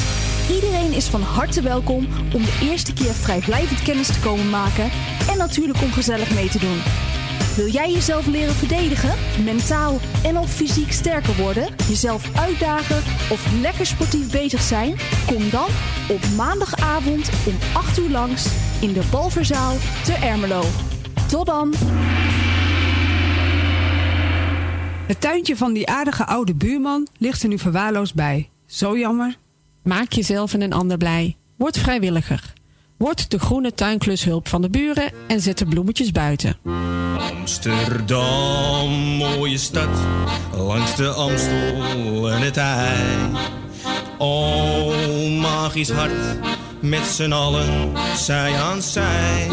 [0.50, 4.90] iedereen is van harte welkom om de eerste keer vrijblijvend kennis te komen maken
[5.30, 6.80] en natuurlijk om gezellig mee te doen.
[7.56, 13.86] Wil jij jezelf leren verdedigen, mentaal en of fysiek sterker worden, jezelf uitdagen of lekker
[13.86, 14.96] sportief bezig zijn?
[15.26, 15.68] Kom dan
[16.08, 18.46] op maandagavond om 8 uur langs
[18.80, 20.62] in de Balverzaal te Ermelo.
[21.28, 21.74] Tot dan!
[25.08, 28.48] Het tuintje van die aardige oude buurman ligt er nu verwaarloosd bij.
[28.66, 29.36] Zo jammer.
[29.82, 31.36] Maak jezelf en een ander blij.
[31.56, 32.52] Word vrijwilliger.
[32.96, 36.56] Word de groene tuinklushulp van de buren en zet de bloemetjes buiten.
[37.38, 39.88] Amsterdam, mooie stad,
[40.56, 43.30] langs de Amstel en het IJ.
[44.18, 44.92] O,
[45.40, 46.38] magisch hart,
[46.80, 49.48] met z'n allen, zij aan zij.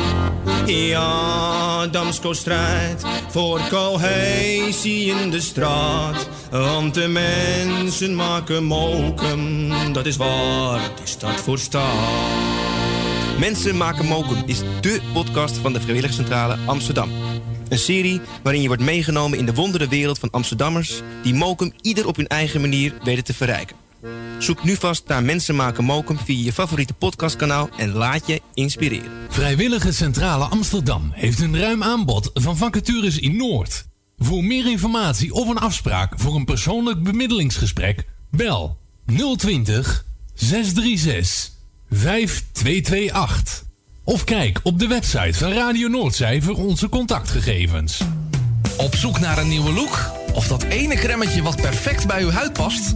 [0.66, 6.30] Ja, Damsko strijdt voor cohesie in de straat.
[6.52, 12.54] Want de mensen maken mokum, dat is waar de stad voor staat.
[13.40, 17.10] Mensen maken mokum is dé podcast van de Vrijwilligcentrale Amsterdam.
[17.70, 21.02] Een serie waarin je wordt meegenomen in de wondere wereld van Amsterdammers...
[21.24, 23.85] die mokum ieder op hun eigen manier weten te verrijken.
[24.40, 29.12] Zoek nu vast naar Mensen maken mokum via je favoriete podcastkanaal en laat je inspireren.
[29.30, 33.86] Vrijwillige Centrale Amsterdam heeft een ruim aanbod van vacatures in Noord.
[34.18, 38.78] Voor meer informatie of een afspraak voor een persoonlijk bemiddelingsgesprek, bel
[39.38, 41.52] 020 636
[41.90, 43.64] 5228.
[44.04, 48.02] Of kijk op de website van Radio Noordzij voor onze contactgegevens.
[48.78, 50.12] Op zoek naar een nieuwe look?
[50.34, 52.96] Of dat ene kremmetje wat perfect bij uw huid past?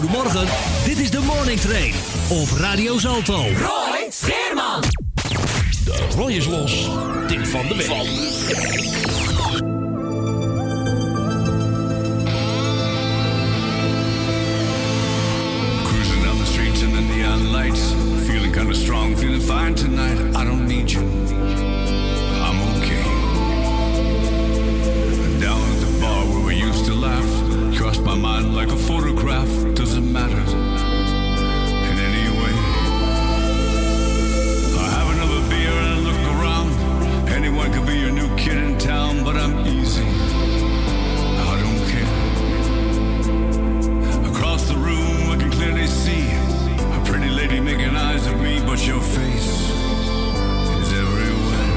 [0.00, 0.46] Goedemorgen,
[0.84, 1.92] dit is de Morning Train
[2.28, 3.36] op Radio Salto.
[3.36, 4.80] Roy Scheerman.
[5.84, 6.88] De Roy is los.
[7.26, 7.86] Tip van de week.
[15.84, 17.80] Cruising down the streets in the neon lights.
[18.24, 20.18] Feeling kinda strong, feeling fine tonight.
[20.36, 21.02] I don't need you.
[22.42, 23.04] I'm okay.
[25.40, 27.48] Down at the bar where we used to laugh.
[27.76, 29.48] Crossed my mind like a photograph.
[48.00, 49.50] Eyes at me, but your face
[50.80, 51.76] is everywhere.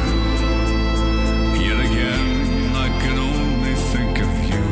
[1.66, 4.64] Yet again, I can only think of you.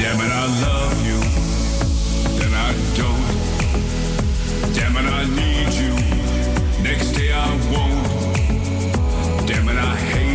[0.00, 1.20] Damn it, I love you,
[2.40, 2.70] then I
[3.00, 3.28] don't.
[4.76, 5.92] Damn it, I need you.
[6.82, 8.06] Next day I won't.
[9.48, 10.25] Damn it, I hate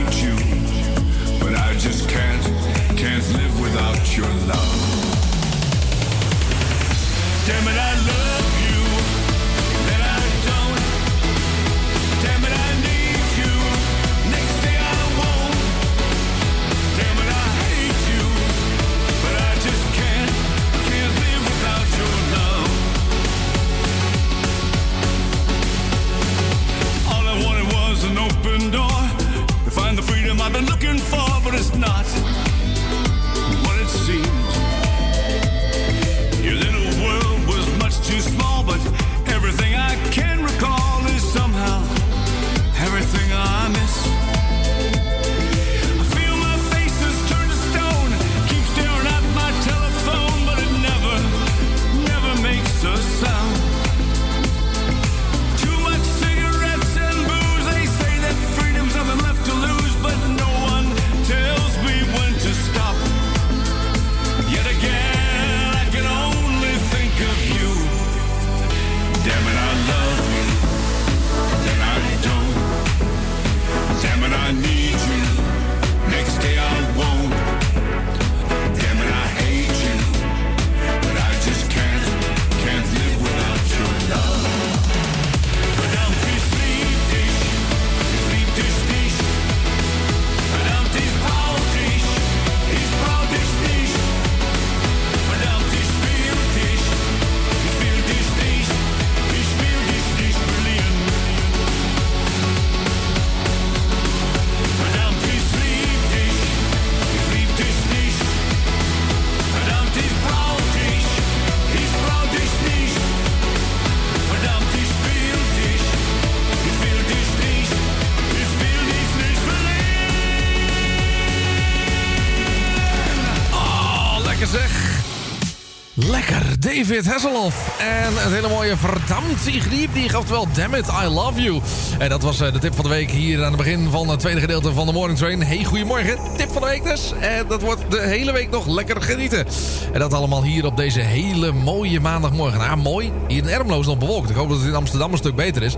[126.92, 127.80] David Hasselhoff.
[127.80, 131.62] En het hele mooie verdammt, ik liep die, oftewel damn it, I love you.
[131.98, 134.20] En dat was eh, de tip van de week hier aan het begin van het
[134.20, 135.44] tweede gedeelte van de Morning Train.
[135.44, 137.14] Hey, goedemorgen, tip van de week dus.
[137.20, 139.46] En dat wordt de hele week nog lekker genieten.
[139.94, 142.60] En dat allemaal hier op deze hele mooie maandagmorgen.
[142.60, 143.12] Nou, mooi.
[143.28, 144.30] Hier in Ermelo is het nog bewolkt.
[144.30, 145.76] Ik hoop dat het in Amsterdam een stuk beter is.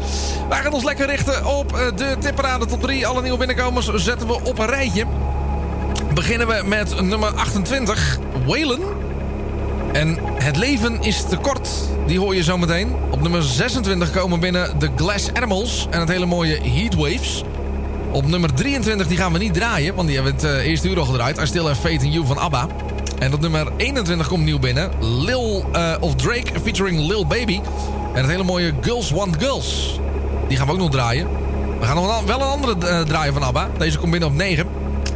[0.49, 3.07] Wij gaan ons lekker richten op eh, de tipparade top 3.
[3.07, 5.05] Alle nieuwe binnenkomers zetten we op een rijtje.
[6.13, 8.79] Beginnen we met nummer 28, Whalen.
[9.91, 11.69] En Het leven is te kort.
[12.07, 12.93] Die hoor je zo meteen.
[13.09, 17.43] Op nummer 26 komen binnen de Glass Animals en het hele mooie Heatwaves.
[18.11, 20.99] Op nummer 23, die gaan we niet draaien, want die hebben het eh, eerste uur
[20.99, 21.41] al gedraaid.
[21.41, 22.67] I Still Have Faith in You van ABBA.
[23.19, 24.91] En op nummer 21 komt nieuw binnen.
[24.99, 27.59] Lil, eh, of Drake featuring Lil Baby.
[28.13, 29.99] En het hele mooie Girls Want Girls.
[30.47, 31.27] Die gaan we ook nog draaien.
[31.79, 33.69] We gaan nog wel- wel een andere eh, draaien van ABBA.
[33.77, 34.67] Deze komt binnen op 9.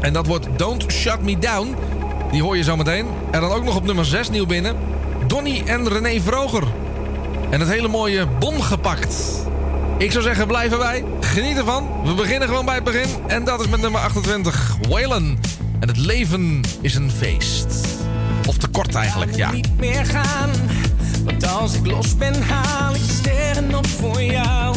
[0.02, 1.76] En dat wordt Don't Shut Me Down.
[2.32, 3.06] Die hoor je zo meteen.
[3.32, 4.76] En dan ook nog op nummer 6 nieuw binnen.
[5.28, 6.64] Donny en René Vroger.
[7.50, 9.16] En het hele mooie Bon gepakt.
[9.98, 11.04] Ik zou zeggen, blijf erbij.
[11.20, 11.88] Geniet ervan.
[12.04, 13.10] We beginnen gewoon bij het begin.
[13.28, 14.78] En dat is met nummer 28.
[14.90, 15.40] Waylon.
[15.80, 17.88] En het leven is een feest.
[18.48, 19.52] Of te kort eigenlijk, ja.
[19.52, 20.50] niet meer gaan.
[21.24, 24.76] Want als ik los ben, haal ik sterren op voor jou.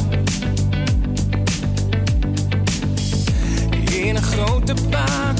[3.90, 5.36] In een grote baan,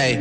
[0.00, 0.16] Hey,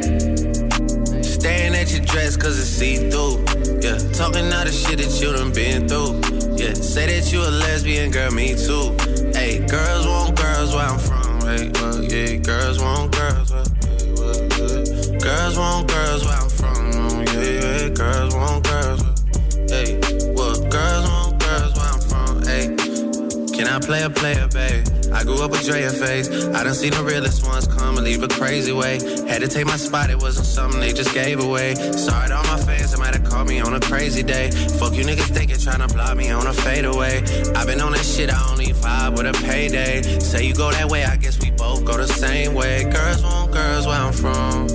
[1.21, 3.39] staring at your dress cause it's see through.
[3.79, 6.19] Yeah, talking all the shit that you done been through.
[6.59, 8.91] Yeah, say that you a lesbian, girl, me too.
[9.31, 11.39] Hey, girls want girls where I'm from.
[11.47, 13.51] Hey, well, yeah, girls want girls.
[13.51, 15.17] Well.
[15.17, 17.23] Girls want girls where I'm from.
[17.31, 19.01] Yeah, yeah, girls want girls.
[19.71, 19.95] Hey,
[20.35, 22.43] well, girls want girls where I'm from.
[22.43, 22.75] Hey,
[23.55, 24.98] can I play a player, babe?
[25.11, 26.29] I grew up with Drea face.
[26.29, 28.99] I done seen the realest ones come and leave a crazy way.
[29.27, 31.75] Had to take my spot, it wasn't something they just gave away.
[31.75, 34.51] Sorry to all my fans, they might have called me on a crazy day.
[34.79, 37.23] Fuck you niggas thinking, trying to block me on a fadeaway.
[37.55, 40.01] i been on that shit, I only vibe with a payday.
[40.19, 42.83] Say you go that way, I guess we both go the same way.
[42.83, 44.67] Girls want girls where I'm from.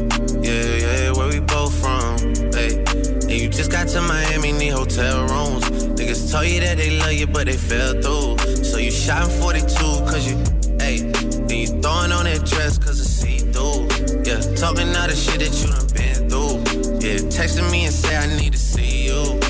[0.43, 2.19] Yeah, yeah, where we both from.
[2.53, 3.15] Hey.
[3.25, 5.65] And you just got to Miami, need hotel rooms.
[5.99, 8.37] Niggas told you that they love you, but they fell through.
[8.85, 9.67] You shot 42,
[10.05, 10.37] cause you,
[10.79, 10.99] hey.
[10.99, 13.89] Then you throwing on that dress, cause it's see through.
[14.29, 16.61] Yeah, talking all the shit that you done been through.
[17.01, 19.41] Yeah, texting me and say I need to see you.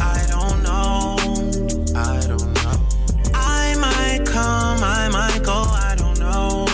[0.00, 1.20] I don't know,
[1.92, 2.72] I don't know.
[3.34, 6.64] I might come, I might go, I don't know.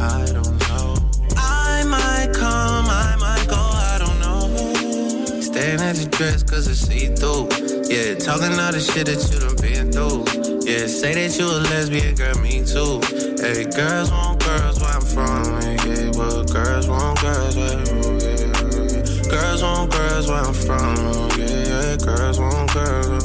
[0.00, 0.96] I don't know.
[1.36, 5.42] I might come, I might go, I don't know.
[5.42, 7.50] Staring at your dress cause it's see through.
[7.90, 9.59] Yeah, talking all the shit that you done
[9.92, 10.24] through.
[10.64, 13.00] Yeah, say that you a lesbian, girl, me too.
[13.42, 15.44] Hey, girls want girls where I'm from.
[15.86, 19.30] Yeah, well, girls want girls where oh, yeah.
[19.30, 20.96] Girls want girls where I'm from.
[21.38, 23.24] Yeah, yeah, girls want girls.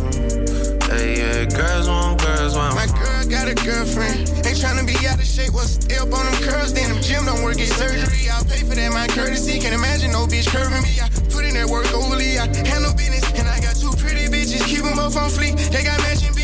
[0.89, 2.99] Hey, yeah, girls want girls where I'm My from.
[2.99, 4.29] girl got a girlfriend.
[4.45, 5.53] Ain't tryna be out of shape.
[5.53, 6.73] What's up on them curls?
[6.73, 8.29] Then them gym don't work, get surgery.
[8.29, 9.59] I'll pay for that, my courtesy.
[9.59, 11.01] Can't imagine no bitch curving me.
[11.01, 12.37] I put in that work overly.
[12.37, 13.25] I handle business.
[13.33, 14.61] And I got two pretty bitches.
[14.65, 15.57] Keep them both on fleek.
[15.71, 16.34] They got matching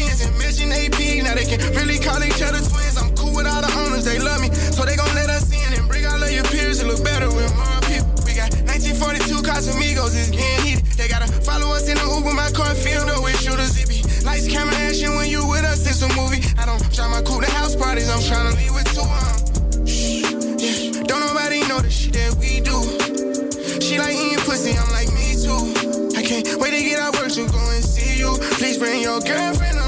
[0.72, 1.24] and AP.
[1.24, 2.96] Now they can really call each other twins.
[2.98, 4.06] I'm cool with all the owners.
[4.06, 4.50] They love me.
[4.72, 6.82] So they gon' let us in and bring all of your peers.
[6.82, 8.12] It look better with more people.
[8.26, 10.16] We got 1942 Casamigos.
[10.16, 10.86] It's getting heated.
[10.96, 12.34] They gotta follow us in the Uber.
[12.34, 13.76] My car filled up with shooters.
[13.76, 15.84] It be lights, camera, action when you with us.
[15.86, 16.42] It's a movie.
[16.58, 18.10] I don't try my cool to house parties.
[18.10, 19.04] I'm trying to leave with two.
[19.04, 20.24] Um, shh,
[20.64, 21.04] yeah.
[21.04, 22.78] Don't nobody know the shit that we do.
[23.84, 24.78] She like eating pussy.
[24.78, 26.16] I'm like me too.
[26.16, 28.38] I can't wait to get out work to go and see you.
[28.56, 29.81] Please bring your girlfriend.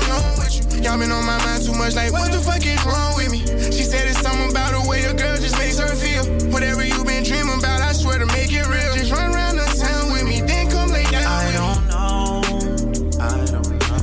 [0.83, 1.95] Y'all been on my mind too much.
[1.95, 3.39] Like what the fuck is wrong with me?
[3.71, 6.25] She said it's something about the way a girl just makes her feel.
[6.51, 8.93] Whatever you been dreaming about, I swear to make it real.
[8.93, 11.23] Just run around the town with me, then come lay down.
[11.23, 12.41] I don't know.
[13.23, 13.97] I don't know.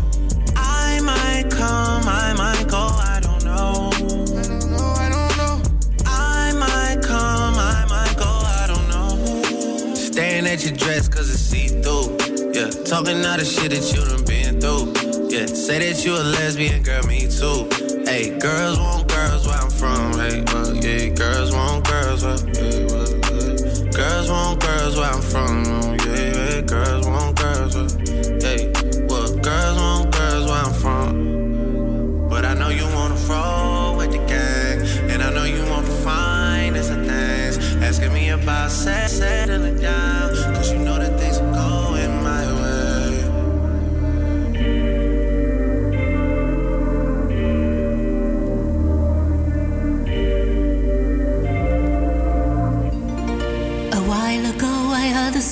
[0.57, 2.81] I might come, I might go.
[2.81, 3.93] I don't know.
[3.93, 4.89] I don't know.
[4.97, 5.63] I don't know.
[6.07, 8.25] I might come, I might go.
[8.25, 9.95] I don't know.
[9.95, 12.17] Staring at your dress cause it's see through.
[12.55, 15.00] Yeah, talking all the shit that you done been through.
[15.31, 17.69] Yeah, say that you a lesbian, girl, me too.
[18.05, 20.15] Hey, girls want girls where I'm from.
[20.19, 23.91] Hey, well, yeah, girls want girls where, yeah, well, yeah.
[23.93, 25.80] Girls want girls where I'm from.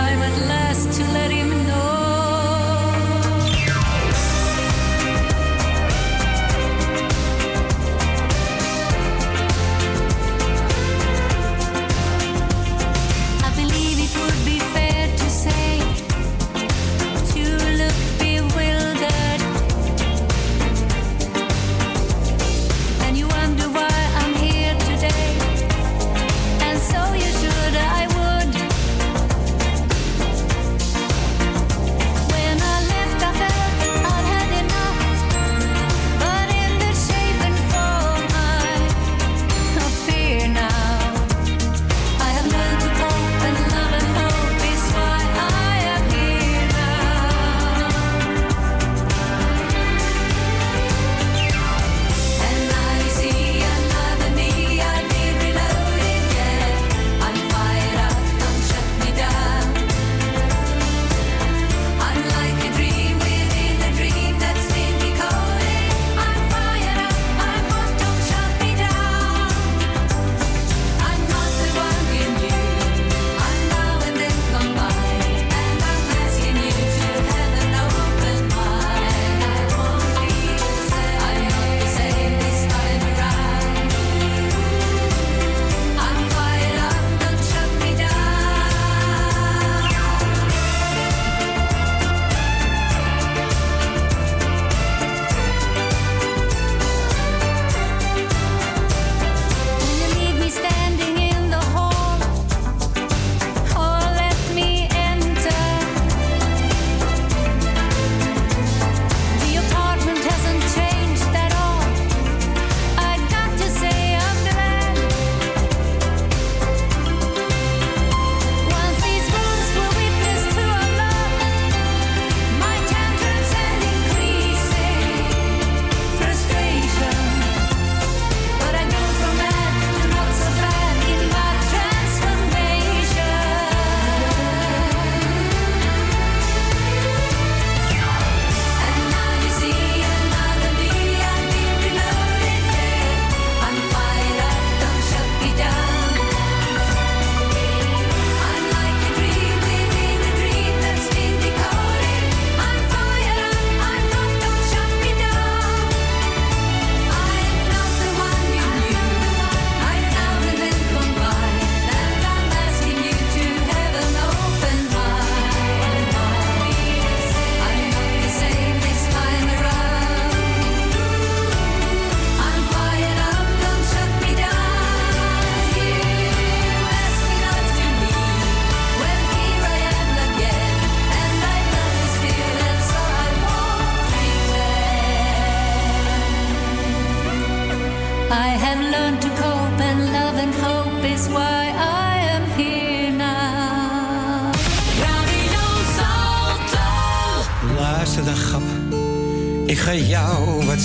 [0.00, 1.79] Time at last to let him know.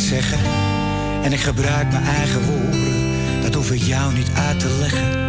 [0.06, 0.40] Zeggen.
[1.24, 3.42] En ik gebruik mijn eigen woorden.
[3.42, 5.26] Dat hoef ik jou niet uit te leggen.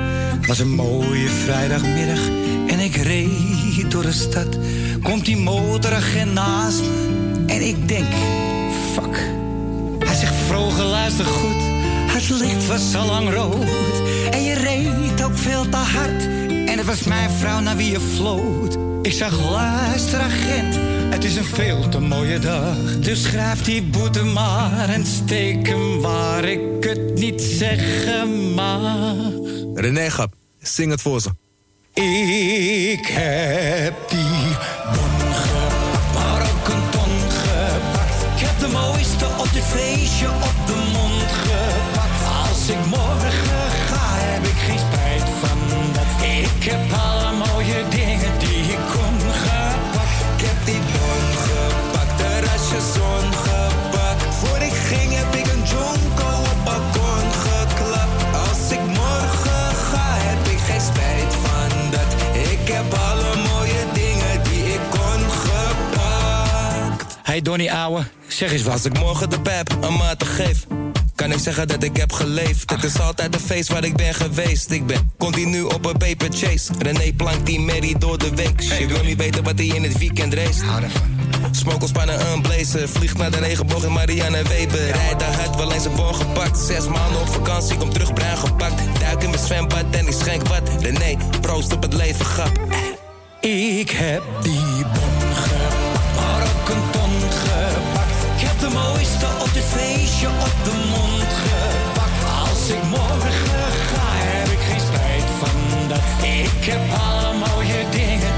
[0.46, 2.20] Was een mooie vrijdagmiddag.
[2.66, 4.58] En ik reed door de stad.
[5.02, 7.44] Komt die motoragent naast me.
[7.46, 8.06] En ik denk,
[8.94, 9.30] fuck.
[9.98, 11.62] Hij zegt, vroeger luister goed.
[12.12, 14.02] Het licht was al lang rood.
[14.30, 16.22] En je reed ook veel te hard.
[16.48, 18.76] En het was mijn vrouw naar wie je floot.
[19.02, 20.95] Ik zag, luister agent.
[21.10, 22.98] Het is een veel te mooie dag.
[22.98, 29.16] Dus schrijf die boete maar en steek hem waar ik het niet zeggen mag.
[29.74, 31.30] René Gap, zing het voor ze.
[68.76, 70.66] Als ik morgen de pep een maat geef,
[71.14, 72.70] kan ik zeggen dat ik heb geleefd.
[72.70, 74.70] Het is altijd een feest waar ik ben geweest.
[74.70, 76.72] Ik ben continu op een paper chase.
[76.78, 78.60] René plankt die Mary door de week.
[78.60, 80.64] Je wil niet weten wat hij in het weekend race.
[81.50, 82.88] Smokelspannen een blazer.
[82.88, 84.90] Vliegt naar de regenboog in Marianne Weber.
[84.90, 86.58] Rijdt daar hard, wel eens een bon gepakt.
[86.58, 88.82] Zes maanden op vakantie, kom terug bruin gepakt.
[89.00, 90.70] Duik in mijn zwembad en ik schenk wat.
[90.80, 92.60] René, proost op het leven, grap.
[93.40, 94.65] Ik heb die
[98.78, 102.20] mooiste op dit feestje op de mond gepakt.
[102.40, 106.04] Als ik morgen ga, heb ik geen spijt van dat.
[106.42, 108.35] Ik heb alle mooie dingen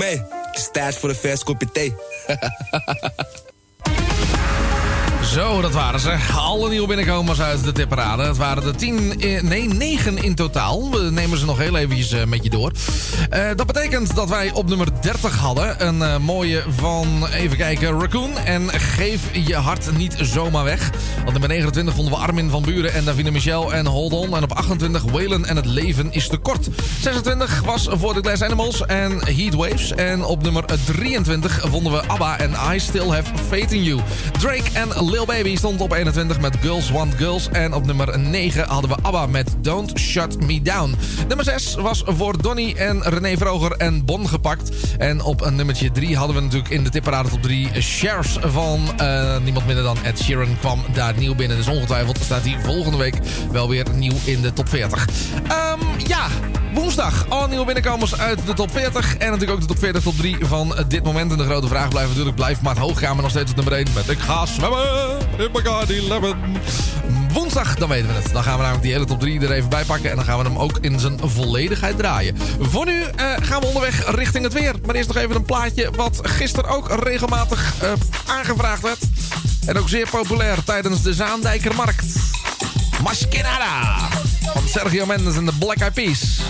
[0.00, 0.22] mee.
[0.46, 1.94] Het is tijd voor een vers kopje thee.
[5.30, 6.16] Zo, dat waren ze.
[6.36, 8.22] Alle nieuwe binnenkomers uit de tipparade.
[8.22, 9.12] Het waren er tien,
[9.42, 10.90] nee, negen in totaal.
[10.90, 12.72] We nemen ze nog heel eventjes eh, met je door.
[13.30, 15.86] Eh, dat betekent dat wij op nummer 30 hadden.
[15.86, 18.38] Een eh, mooie van, even kijken, Raccoon.
[18.38, 20.90] En geef je hart niet zomaar weg.
[21.16, 24.36] Want nummer 29 vonden we Armin van Buren en Davina Michel en Hold On.
[24.36, 26.68] En op 28 Whalen en het leven is te kort.
[27.00, 29.92] 26 was voor de Glass Animals en Heatwaves.
[29.92, 34.00] En op nummer 23 vonden we ABBA en I Still Have Faith in You.
[34.38, 37.48] Drake en Lil Baby stond op 21 met Girls Want Girls.
[37.48, 40.94] En op nummer 9 hadden we ABBA met Don't Shut Me Down.
[41.28, 44.70] Nummer 6 was voor Donny en René Vroger en Bon gepakt.
[44.98, 49.36] En op nummertje 3 hadden we natuurlijk in de tipparade top 3 Shares van eh,
[49.44, 51.56] niemand minder dan Ed Sheeran kwam daar nieuw binnen.
[51.56, 53.14] Dus ongetwijfeld staat hij volgende week
[53.52, 55.08] wel weer nieuw in de top 40.
[55.48, 56.26] Ehm, ja,
[56.72, 59.16] woensdag alle nieuwe binnenkomers uit de top 40.
[59.16, 61.32] En natuurlijk ook de top 40 top 3 van dit moment.
[61.32, 63.74] En de grote vraag blijft natuurlijk, blijft Maat Hoog gaan we nog steeds op nummer
[63.74, 66.36] 1 met Ik ga zwemmen in Bacardi Lemon.
[67.32, 68.32] Woensdag, dan weten we het.
[68.32, 70.10] Dan gaan we namelijk die hele top 3 er even bij pakken.
[70.10, 72.36] En dan gaan we hem ook in zijn volledigheid draaien.
[72.60, 74.74] Voor nu eh, gaan we onderweg richting het weer.
[74.86, 77.92] Maar eerst nog even een plaatje wat gisteren ook regelmatig eh,
[78.26, 78.98] aangevraagd werd.
[79.66, 82.04] En ook zeer populair tijdens de Zaandijkermarkt.
[83.02, 84.08] Maskinada
[84.54, 86.40] van Sergio Mendes en de Black Eyed Peas.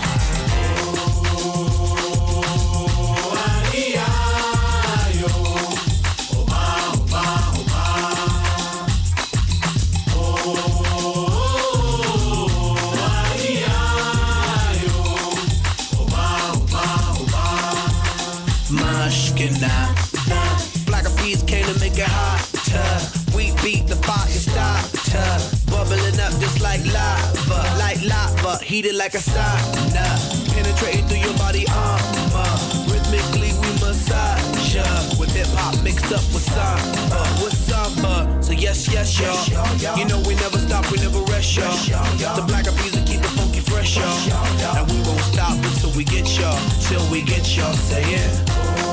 [28.71, 30.07] heated like a sauna.
[30.55, 32.51] Penetrating through your body armor.
[32.87, 34.87] Rhythmically we massage ya.
[35.19, 38.41] With hip hop mixed up with samba, with samba.
[38.41, 39.97] So yes, yes, y'all.
[39.99, 41.75] You know we never stop, we never rest, y'all.
[42.39, 44.77] The black of music keep it funky fresh, y'all.
[44.77, 46.57] And we won't stop until we get y'all,
[46.87, 47.73] till we get y'all.
[47.73, 48.90] Say it.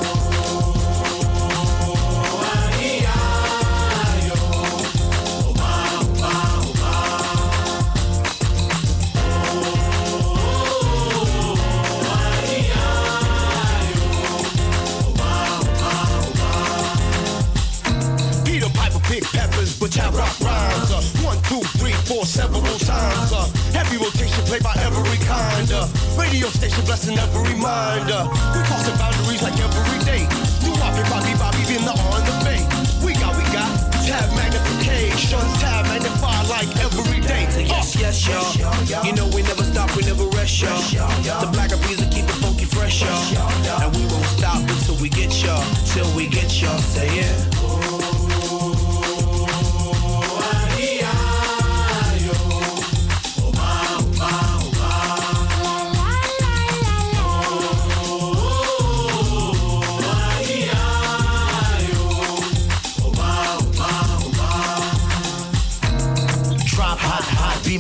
[23.99, 25.69] Rotation played by every kind.
[25.71, 28.09] Uh, radio station blessing every mind.
[28.11, 30.25] Uh, we crossing boundaries like every day.
[30.63, 32.63] Do Bobby, Bobby, Bobby, in the on the bay.
[33.05, 33.69] We got, we got
[34.07, 37.47] tab magnification, tab magnify like every day.
[37.67, 39.05] Yes, yes, y'all.
[39.05, 40.81] You know we never stop, we never rest, y'all.
[41.43, 43.83] The black peas will keep it funky fresh, y'all.
[43.83, 45.63] And we won't stop until we get y'all,
[45.93, 46.79] till we get y'all.
[46.79, 47.58] Say it.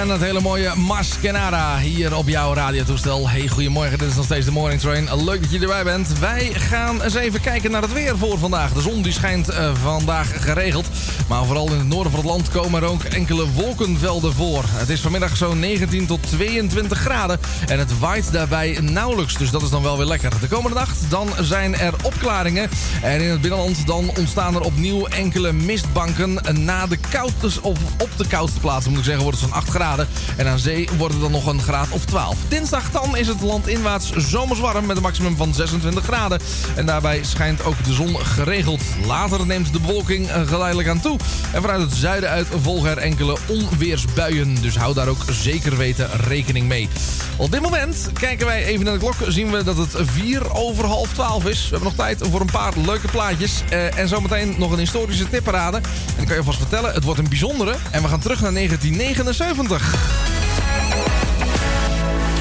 [0.00, 3.28] En het hele mooie Maskenada hier op jouw radiotoestel.
[3.28, 3.98] Hey, goedemorgen.
[3.98, 5.24] Dit is nog steeds de Morning Train.
[5.24, 6.18] Leuk dat je erbij bent.
[6.18, 8.72] Wij gaan eens even kijken naar het weer voor vandaag.
[8.72, 10.86] De zon die schijnt eh, vandaag geregeld.
[11.28, 14.64] Maar vooral in het noorden van het land komen er ook enkele wolkenvelden voor.
[14.66, 17.40] Het is vanmiddag zo'n 19 tot 22 graden.
[17.68, 19.36] En het waait daarbij nauwelijks.
[19.36, 20.40] Dus dat is dan wel weer lekker.
[20.40, 22.70] De komende nacht dan zijn er opklaringen.
[23.02, 26.38] En in het binnenland dan ontstaan er opnieuw enkele mistbanken.
[26.64, 29.68] Na de koudste, of op de koudste plaatsen moet ik zeggen, wordt het zo'n 8
[29.68, 30.08] graden.
[30.36, 32.36] En aan zee wordt het dan nog een graad of 12.
[32.48, 36.40] Dinsdag dan is het landinwaarts zomers warm met een maximum van 26 graden.
[36.74, 38.82] En daarbij schijnt ook de zon geregeld.
[39.06, 41.15] Later neemt de bewolking eh, geleidelijk aan toe.
[41.52, 44.54] En vanuit het zuiden uit volgen er enkele onweersbuien.
[44.60, 46.88] Dus hou daar ook zeker weten rekening mee.
[47.36, 49.14] Op dit moment kijken wij even naar de klok.
[49.28, 51.62] Zien we dat het 4 over half 12 is.
[51.62, 53.62] We hebben nog tijd voor een paar leuke plaatjes.
[53.68, 55.76] Eh, en zometeen nog een historische tipparade.
[55.76, 57.74] En ik kan je vast vertellen, het wordt een bijzondere.
[57.90, 59.94] En we gaan terug naar 1979.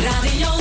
[0.03, 0.54] Radio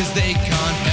[0.00, 0.89] cause they can't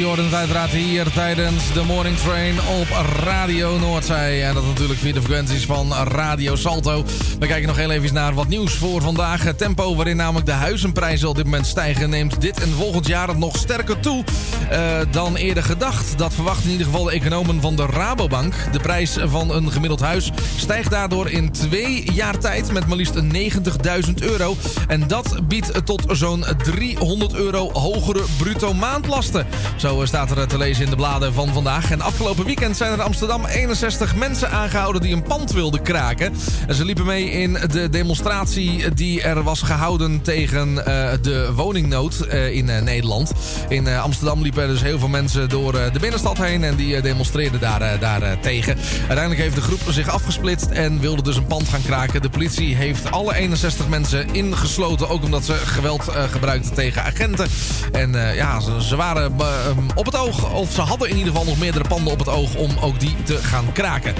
[0.00, 2.86] Je hoort het uiteraard hier tijdens de Morning Train op
[3.22, 4.42] Radio Noordzee.
[4.42, 7.04] En dat natuurlijk via de frequenties van Radio Salto.
[7.38, 9.42] We kijken nog heel even naar wat nieuws voor vandaag.
[9.42, 12.10] Het tempo waarin namelijk de huizenprijzen op dit moment stijgen...
[12.10, 14.24] neemt dit en volgend jaar nog sterker toe
[14.70, 16.18] eh, dan eerder gedacht.
[16.18, 18.54] Dat verwachten in ieder geval de economen van de Rabobank.
[18.72, 22.72] De prijs van een gemiddeld huis stijgt daardoor in twee jaar tijd...
[22.72, 24.56] met maar liefst 90.000 euro.
[24.88, 29.46] En dat biedt tot zo'n 300 euro hogere bruto maandlasten.
[29.76, 31.90] Zo eh, staat er te lezen in de bladen van vandaag.
[31.90, 36.32] En afgelopen weekend zijn er in Amsterdam 61 mensen aangehouden die een pand wilden kraken.
[36.66, 42.26] En ze liepen mee in de demonstratie die er was gehouden tegen eh, de woningnood
[42.50, 43.32] in Nederland.
[43.68, 46.96] In Amsterdam liepen er dus heel veel mensen door eh, de binnenstad heen en die
[46.96, 48.76] eh, demonstreerden daar, eh, daar tegen.
[48.98, 52.22] Uiteindelijk heeft de groep zich afgesplitst en wilde dus een pand gaan kraken.
[52.22, 57.48] De politie heeft alle 61 mensen ingesloten, ook omdat ze geweld gebruikten tegen agenten.
[57.92, 59.46] En ja, ze, waren eh,
[59.94, 62.54] op het oog, of ze hadden in ieder geval nog meerdere panden op het oog
[62.54, 64.14] om ook die te gaan kraken.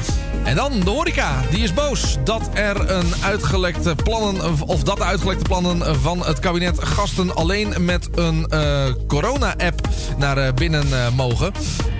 [0.45, 5.05] En dan de horeca, die is boos dat er een uitgelekte plannen, of dat de
[5.05, 8.47] uitgelekte plannen van het kabinet gasten alleen met een
[9.07, 9.89] corona-app
[10.19, 11.53] naar eh, binnen eh, mogen.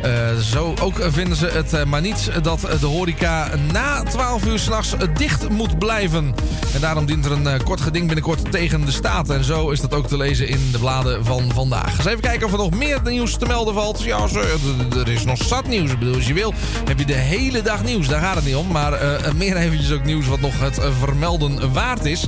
[0.03, 4.95] Eh, zo ook vinden ze het maar niet dat de horeca na 12 uur s'nachts
[5.15, 6.35] dicht moet blijven.
[6.75, 9.31] En daarom dient er een kort geding binnenkort tegen de staat.
[9.31, 11.99] En zo is dat ook te lezen in de bladen van vandaag.
[11.99, 14.03] Eens even kijken of er nog meer nieuws te melden valt.
[14.03, 14.27] Ja,
[14.97, 15.91] er is nog zat nieuws.
[15.91, 16.55] Ik bedoel, als je wil,
[16.85, 18.09] heb je de hele dag nieuws.
[18.09, 18.69] Daar gaat het niet om.
[18.69, 18.99] Maar
[19.37, 22.27] meer eventjes ook nieuws wat nog het vermelden waard is.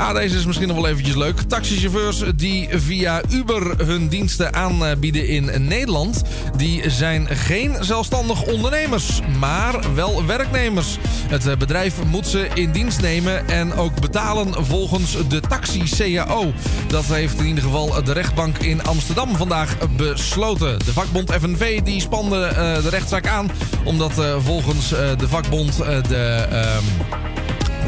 [0.00, 1.40] Ja, deze is misschien nog wel eventjes leuk.
[1.40, 6.22] Taxichauffeurs die via Uber hun diensten aanbieden in Nederland...
[6.56, 10.98] die zijn geen zelfstandig ondernemers, maar wel werknemers.
[11.28, 16.52] Het eh, bedrijf moet ze in dienst nemen en ook betalen volgens de taxi-CAO.
[16.86, 20.78] Dat heeft in ieder geval de rechtbank in Amsterdam vandaag besloten.
[20.78, 23.50] De vakbond FNV die spande eh, de rechtszaak aan...
[23.84, 25.76] omdat eh, volgens de vakbond
[26.08, 26.46] de...
[26.50, 26.84] ehm,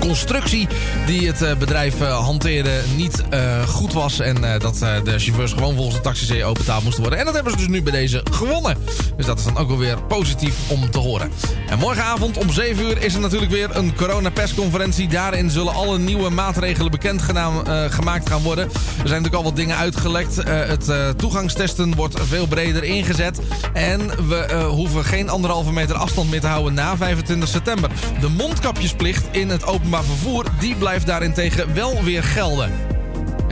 [0.06, 0.68] constructie
[1.06, 4.20] die het eh, bedrijf eh, hanteerde niet eh, goed was.
[4.20, 7.18] En dat de chauffeurs gewoon volgens de taxi-CEO betaald moesten worden.
[7.18, 8.76] En dat hebben ze dus nu bij deze gewonnen.
[9.16, 11.30] Dus dat is dan ook wel weer positief om te horen.
[11.68, 15.08] En morgenavond om 7 uur is er natuurlijk weer een coronapersconferentie.
[15.08, 17.22] Daarin zullen alle nieuwe maatregelen bekend
[17.88, 18.64] gemaakt gaan worden.
[18.64, 20.36] Er zijn natuurlijk al wat dingen uitgelekt.
[20.46, 23.40] Het toegangstesten wordt veel breder ingezet.
[23.72, 27.90] En we hoeven geen anderhalve meter afstand meer te houden na 25 september.
[28.20, 32.72] De mondkapjesplicht in het openbaar vervoer, die blijft daarentegen wel weer gelden.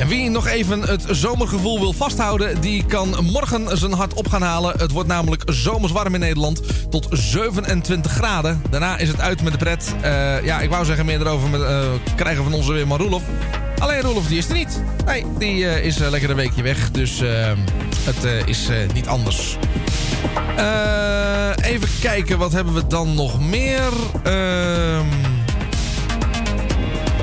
[0.01, 4.43] En wie nog even het zomergevoel wil vasthouden, die kan morgen zijn hart op gaan
[4.43, 4.79] halen.
[4.79, 6.61] Het wordt namelijk zomers warm in Nederland
[6.91, 8.63] tot 27 graden.
[8.71, 9.95] Daarna is het uit met de pret.
[10.01, 11.81] Eh, ja, ik wou zeggen meer erover met, eh,
[12.17, 13.23] krijgen van onze weerman Roelof.
[13.79, 14.83] Alleen Roelof die is er niet.
[15.07, 16.91] Nee, die eh, is eh, lekker een weekje weg.
[16.91, 17.23] Dus
[18.05, 19.57] het is niet anders.
[21.63, 23.93] Even kijken, wat hebben we dan nog meer?
[24.23, 25.40] Ehm...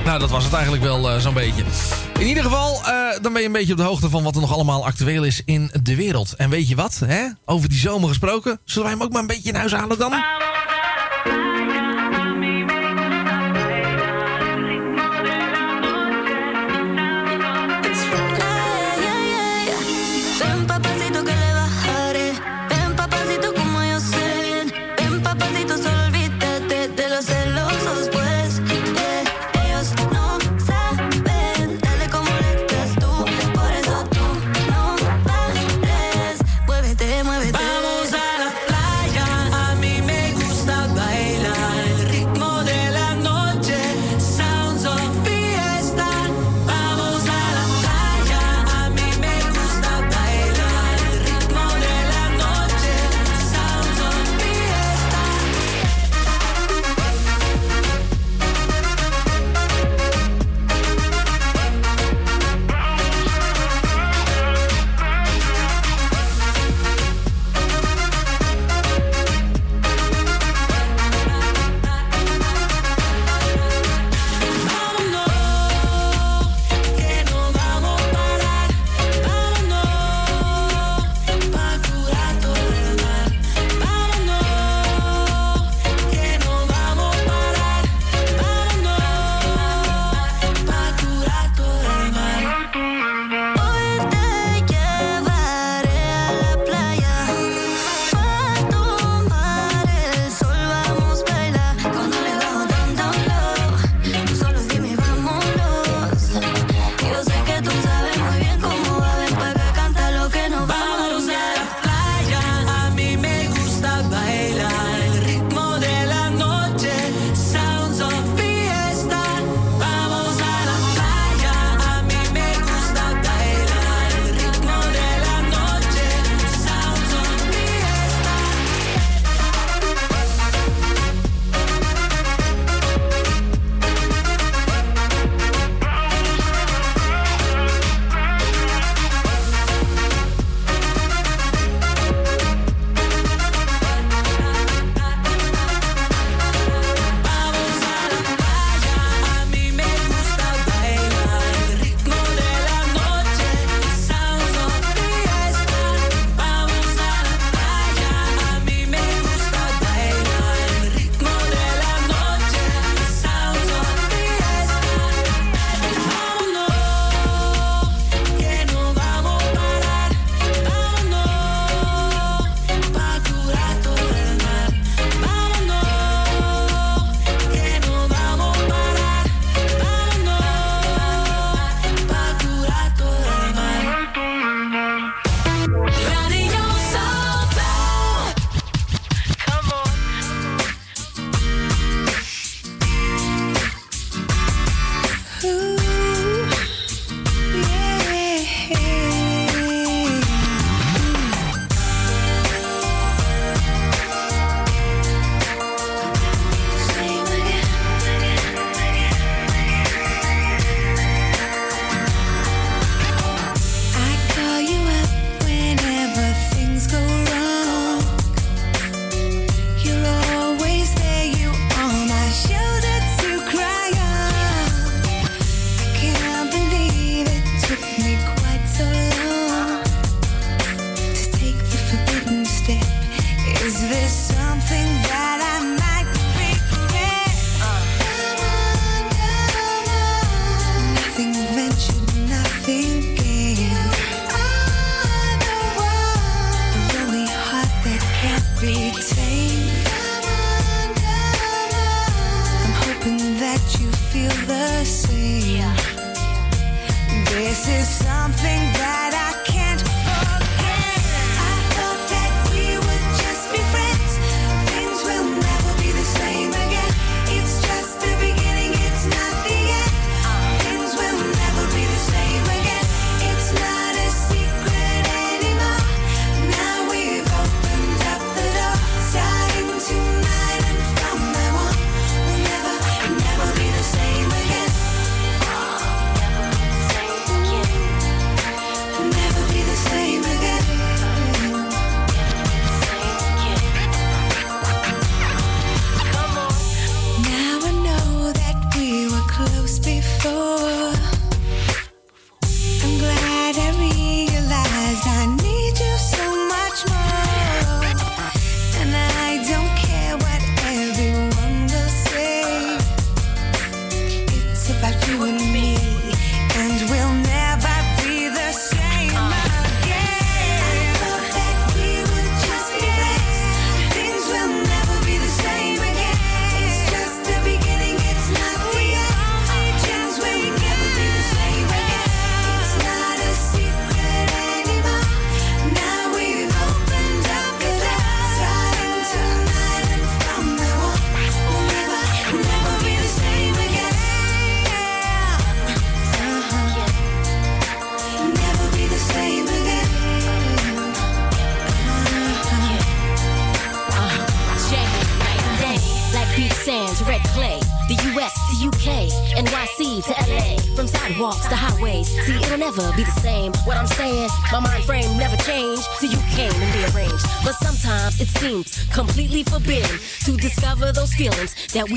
[0.08, 1.64] Nou, dat was het eigenlijk wel eh, zo'n beetje.
[2.20, 4.42] In ieder geval, eh, dan ben je een beetje op de hoogte van wat er
[4.42, 6.34] nog allemaal actueel is in de wereld.
[6.36, 7.26] En weet je wat, hè?
[7.46, 10.14] over die zomer gesproken, zullen wij hem ook maar een beetje in huis halen dan?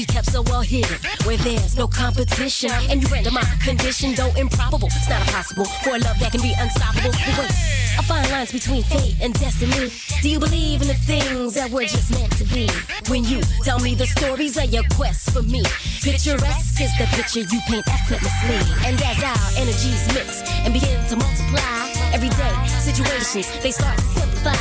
[0.01, 0.97] We kept so well hidden.
[1.25, 2.71] Where there's no competition.
[2.89, 4.89] And you render my condition, though improbable.
[4.89, 7.13] It's not impossible for a love that can be unstoppable.
[7.13, 9.93] I find lines between fate and destiny.
[10.23, 12.67] Do you believe in the things that were just meant to be?
[13.13, 15.63] When you tell me the stories of your quest for me,
[16.01, 18.57] picturesque is the picture you paint effortlessly.
[18.89, 24.57] And as our energies mix and begin to multiply, everyday situations they start to simplify.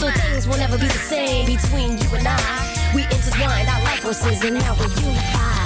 [0.00, 2.67] So things will never be the same between you and I.
[2.94, 5.57] We intertwined our life forces and now we're unified.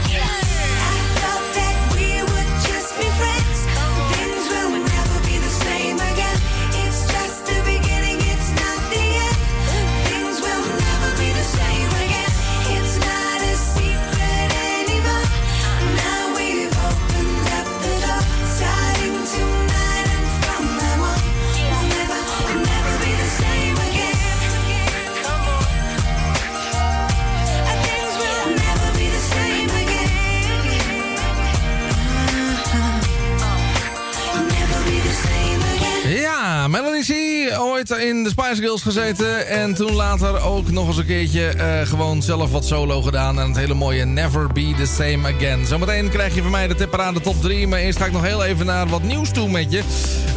[37.90, 39.46] Ooit in de Spice Girls gezeten.
[39.46, 43.40] En toen later ook nog eens een keertje eh, gewoon zelf wat solo gedaan.
[43.40, 45.66] En het hele mooie Never Be The Same Again.
[45.66, 47.66] Zometeen krijg je van mij de tipparade top 3.
[47.66, 49.82] Maar eerst ga ik nog heel even naar wat nieuws toe met je.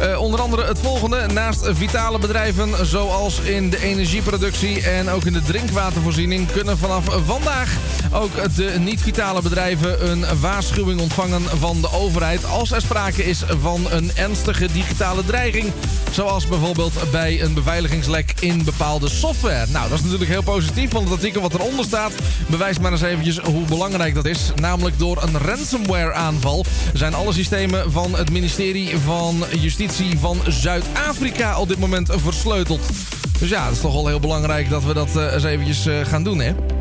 [0.00, 1.26] Eh, onder andere het volgende.
[1.26, 6.52] Naast vitale bedrijven zoals in de energieproductie en ook in de drinkwatervoorziening...
[6.52, 7.76] kunnen vanaf vandaag
[8.16, 12.44] ook de niet-vitale bedrijven een waarschuwing ontvangen van de overheid...
[12.44, 15.72] als er sprake is van een ernstige digitale dreiging.
[16.10, 19.66] Zoals bijvoorbeeld bij een beveiligingslek in bepaalde software.
[19.70, 22.12] Nou, dat is natuurlijk heel positief, want het artikel wat eronder staat...
[22.46, 24.52] bewijst maar eens eventjes hoe belangrijk dat is.
[24.54, 31.58] Namelijk door een ransomware aanval zijn alle systemen van het ministerie van Justitie van Zuid-Afrika
[31.58, 32.80] op dit moment versleuteld.
[33.38, 35.94] Dus ja, het is toch wel heel belangrijk dat we dat eh, eens eventjes eh,
[36.04, 36.75] gaan doen, hè?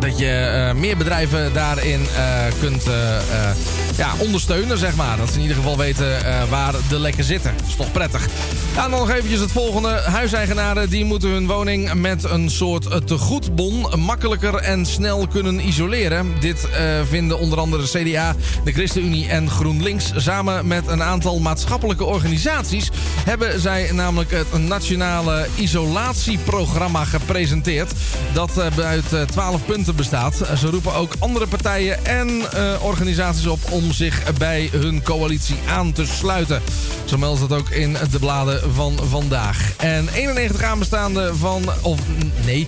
[0.00, 3.50] Dat je eh, meer bedrijven daarin eh, kunt eh,
[3.96, 5.16] ja, ondersteunen, zeg maar.
[5.16, 7.52] Dat ze in ieder geval weten eh, waar de lekken zitten.
[7.56, 8.28] Dat is toch prettig.
[8.74, 9.88] Ja, dan nog eventjes het volgende.
[9.88, 16.34] Huiseigenaren die moeten hun woning met een soort tegoedbon makkelijker en snel kunnen isoleren.
[16.40, 18.34] Dit eh, vinden onder andere CDA,
[18.64, 20.12] de ChristenUnie en GroenLinks.
[20.16, 22.90] Samen met een aantal maatschappelijke organisaties
[23.24, 27.92] hebben zij namelijk het nationale isolatieprogramma gepresenteerd.
[28.32, 30.34] Dat eh, uit eh, 12 punten bestaat.
[30.58, 32.28] Ze roepen ook andere partijen en
[32.80, 36.62] organisaties op om zich bij hun coalitie aan te sluiten.
[37.04, 39.72] Zo meldt het ook in de bladen van vandaag.
[39.76, 42.00] En 91 aanbestaanden van, of
[42.44, 42.66] nee,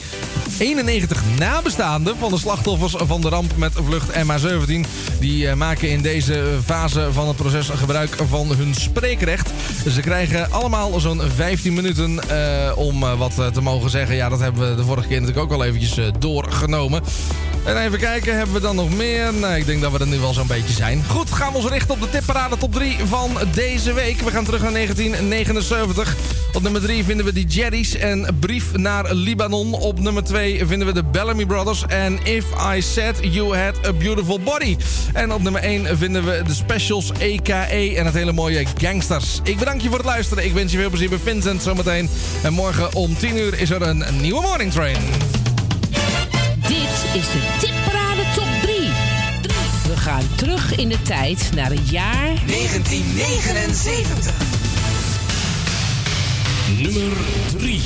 [0.59, 4.87] 91 nabestaanden van de slachtoffers van de ramp met vlucht MH17.
[5.19, 9.51] Die eh, maken in deze fase van het proces gebruik van hun spreekrecht.
[9.91, 14.17] Ze krijgen allemaal zo'n 15 minuten eh, om eh, wat te mogen zeggen.
[14.17, 17.03] Ja, dat hebben we de vorige keer natuurlijk ook al eventjes doorgenomen.
[17.65, 19.33] En even kijken, hebben we dan nog meer?
[19.35, 21.02] Nee, ik denk dat we er nu wel zo'n beetje zijn.
[21.09, 24.21] Goed, gaan we ons richten op de tipparade top 3 van deze week.
[24.21, 26.17] We gaan terug naar 1979.
[26.53, 29.73] Op nummer 3 vinden we die Jerry's en Brief naar Libanon.
[29.73, 33.93] Op nummer 2 vinden we de Bellamy Brothers en If I Said You Had a
[33.93, 34.77] Beautiful Body.
[35.13, 39.41] En op nummer 1 vinden we de Specials EKE en het hele mooie Gangsters.
[39.45, 40.45] Ik bedank je voor het luisteren.
[40.45, 42.09] Ik wens je veel plezier bij Vincent zometeen.
[42.43, 44.97] En morgen om 10 uur is er een nieuwe Morning Train.
[46.69, 47.82] Dit is de Tipparade Top 3.
[47.82, 47.82] We
[50.03, 54.35] gaan terug in de tijd naar het jaar 1979.
[56.79, 57.17] Nummer
[57.57, 57.81] 3.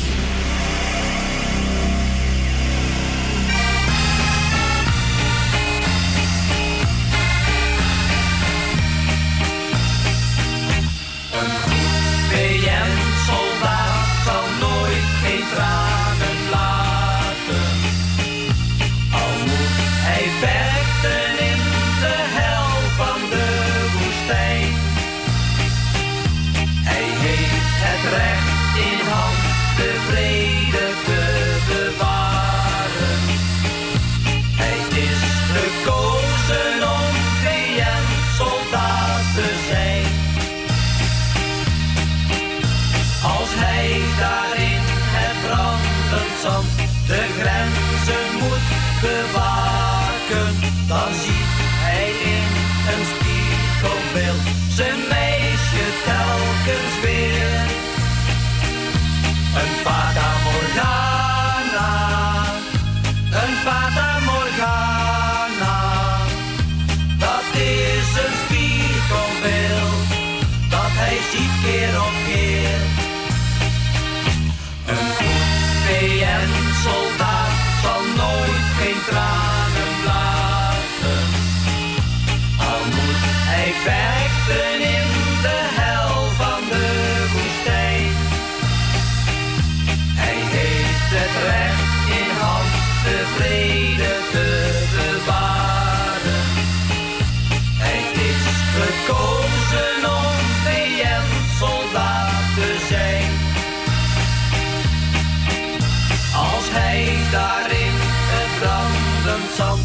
[107.36, 107.94] Hij daar in
[108.32, 109.75] het brandend zand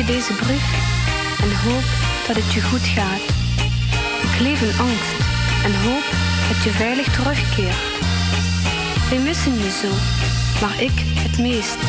[0.00, 0.68] je deze brief
[1.42, 1.86] en hoop
[2.26, 3.24] dat het je goed gaat.
[4.26, 5.12] Ik leef in angst
[5.66, 6.06] en hoop
[6.48, 7.82] dat je veilig terugkeert.
[9.10, 9.90] Wij missen je zo,
[10.60, 11.80] maar ik het meest.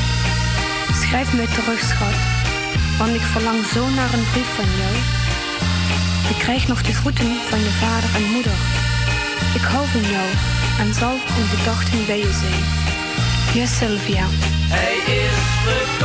[1.02, 2.18] Schrijf mij terug, schat,
[2.98, 4.96] want ik verlang zo naar een brief van jou.
[6.34, 8.58] Ik krijg nog de groeten van je vader en moeder.
[9.58, 10.30] Ik hou van jou
[10.80, 12.64] en zal in gedachten bij je zijn.
[13.54, 14.26] Je Sylvia.
[14.76, 16.01] Hij is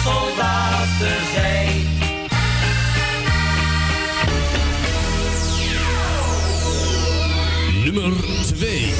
[0.00, 1.98] VN-soldaat te zijn.
[7.84, 8.12] Nummer
[8.46, 8.94] 2.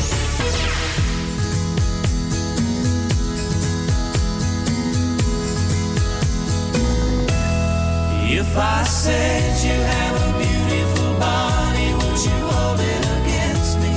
[8.33, 13.97] If I said you have a beautiful body, would you hold it against me?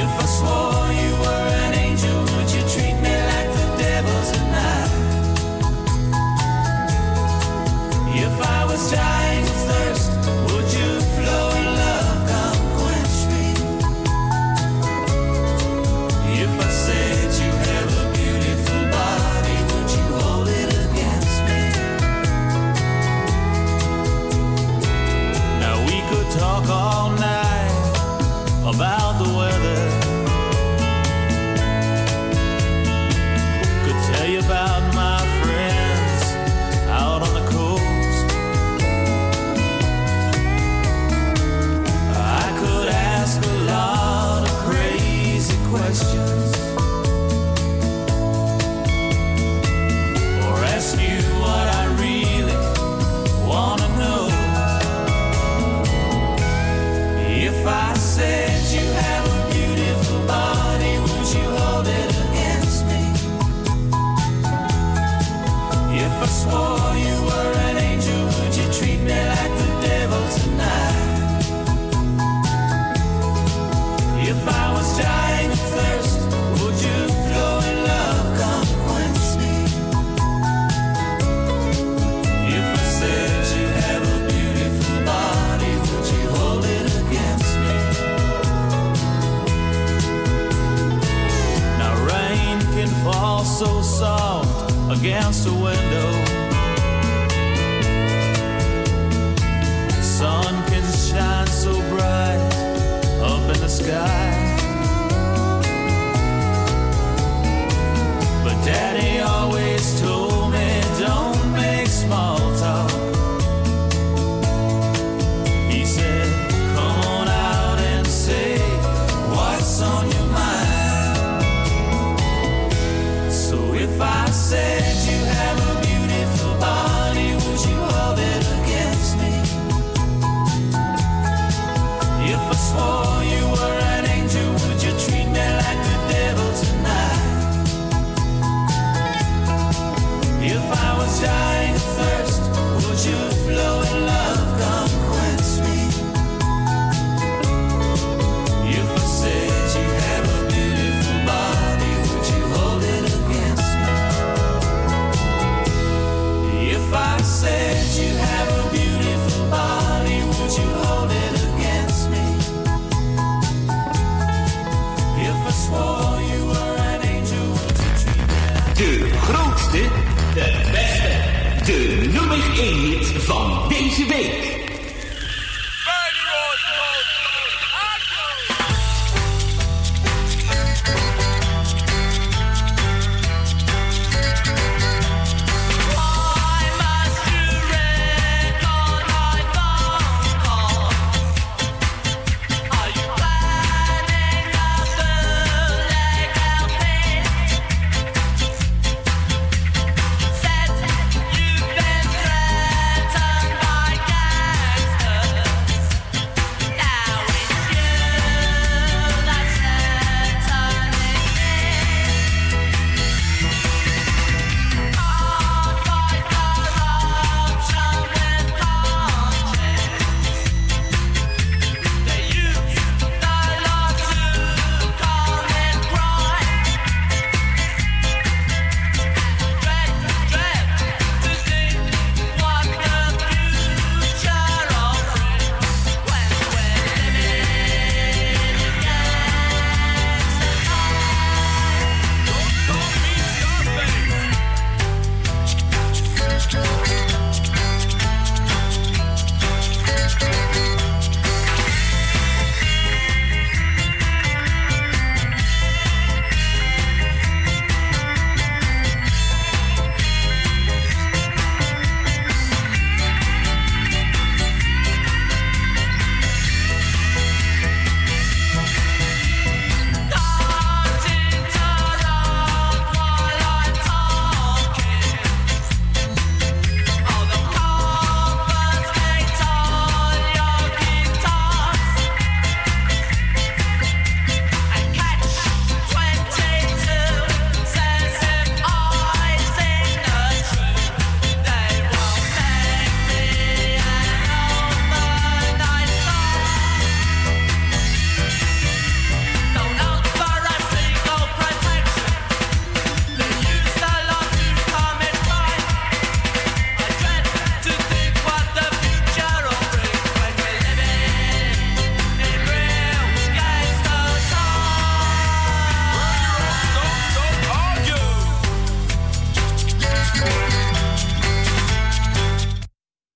[0.00, 1.45] If I swore you were
[8.76, 9.25] was dying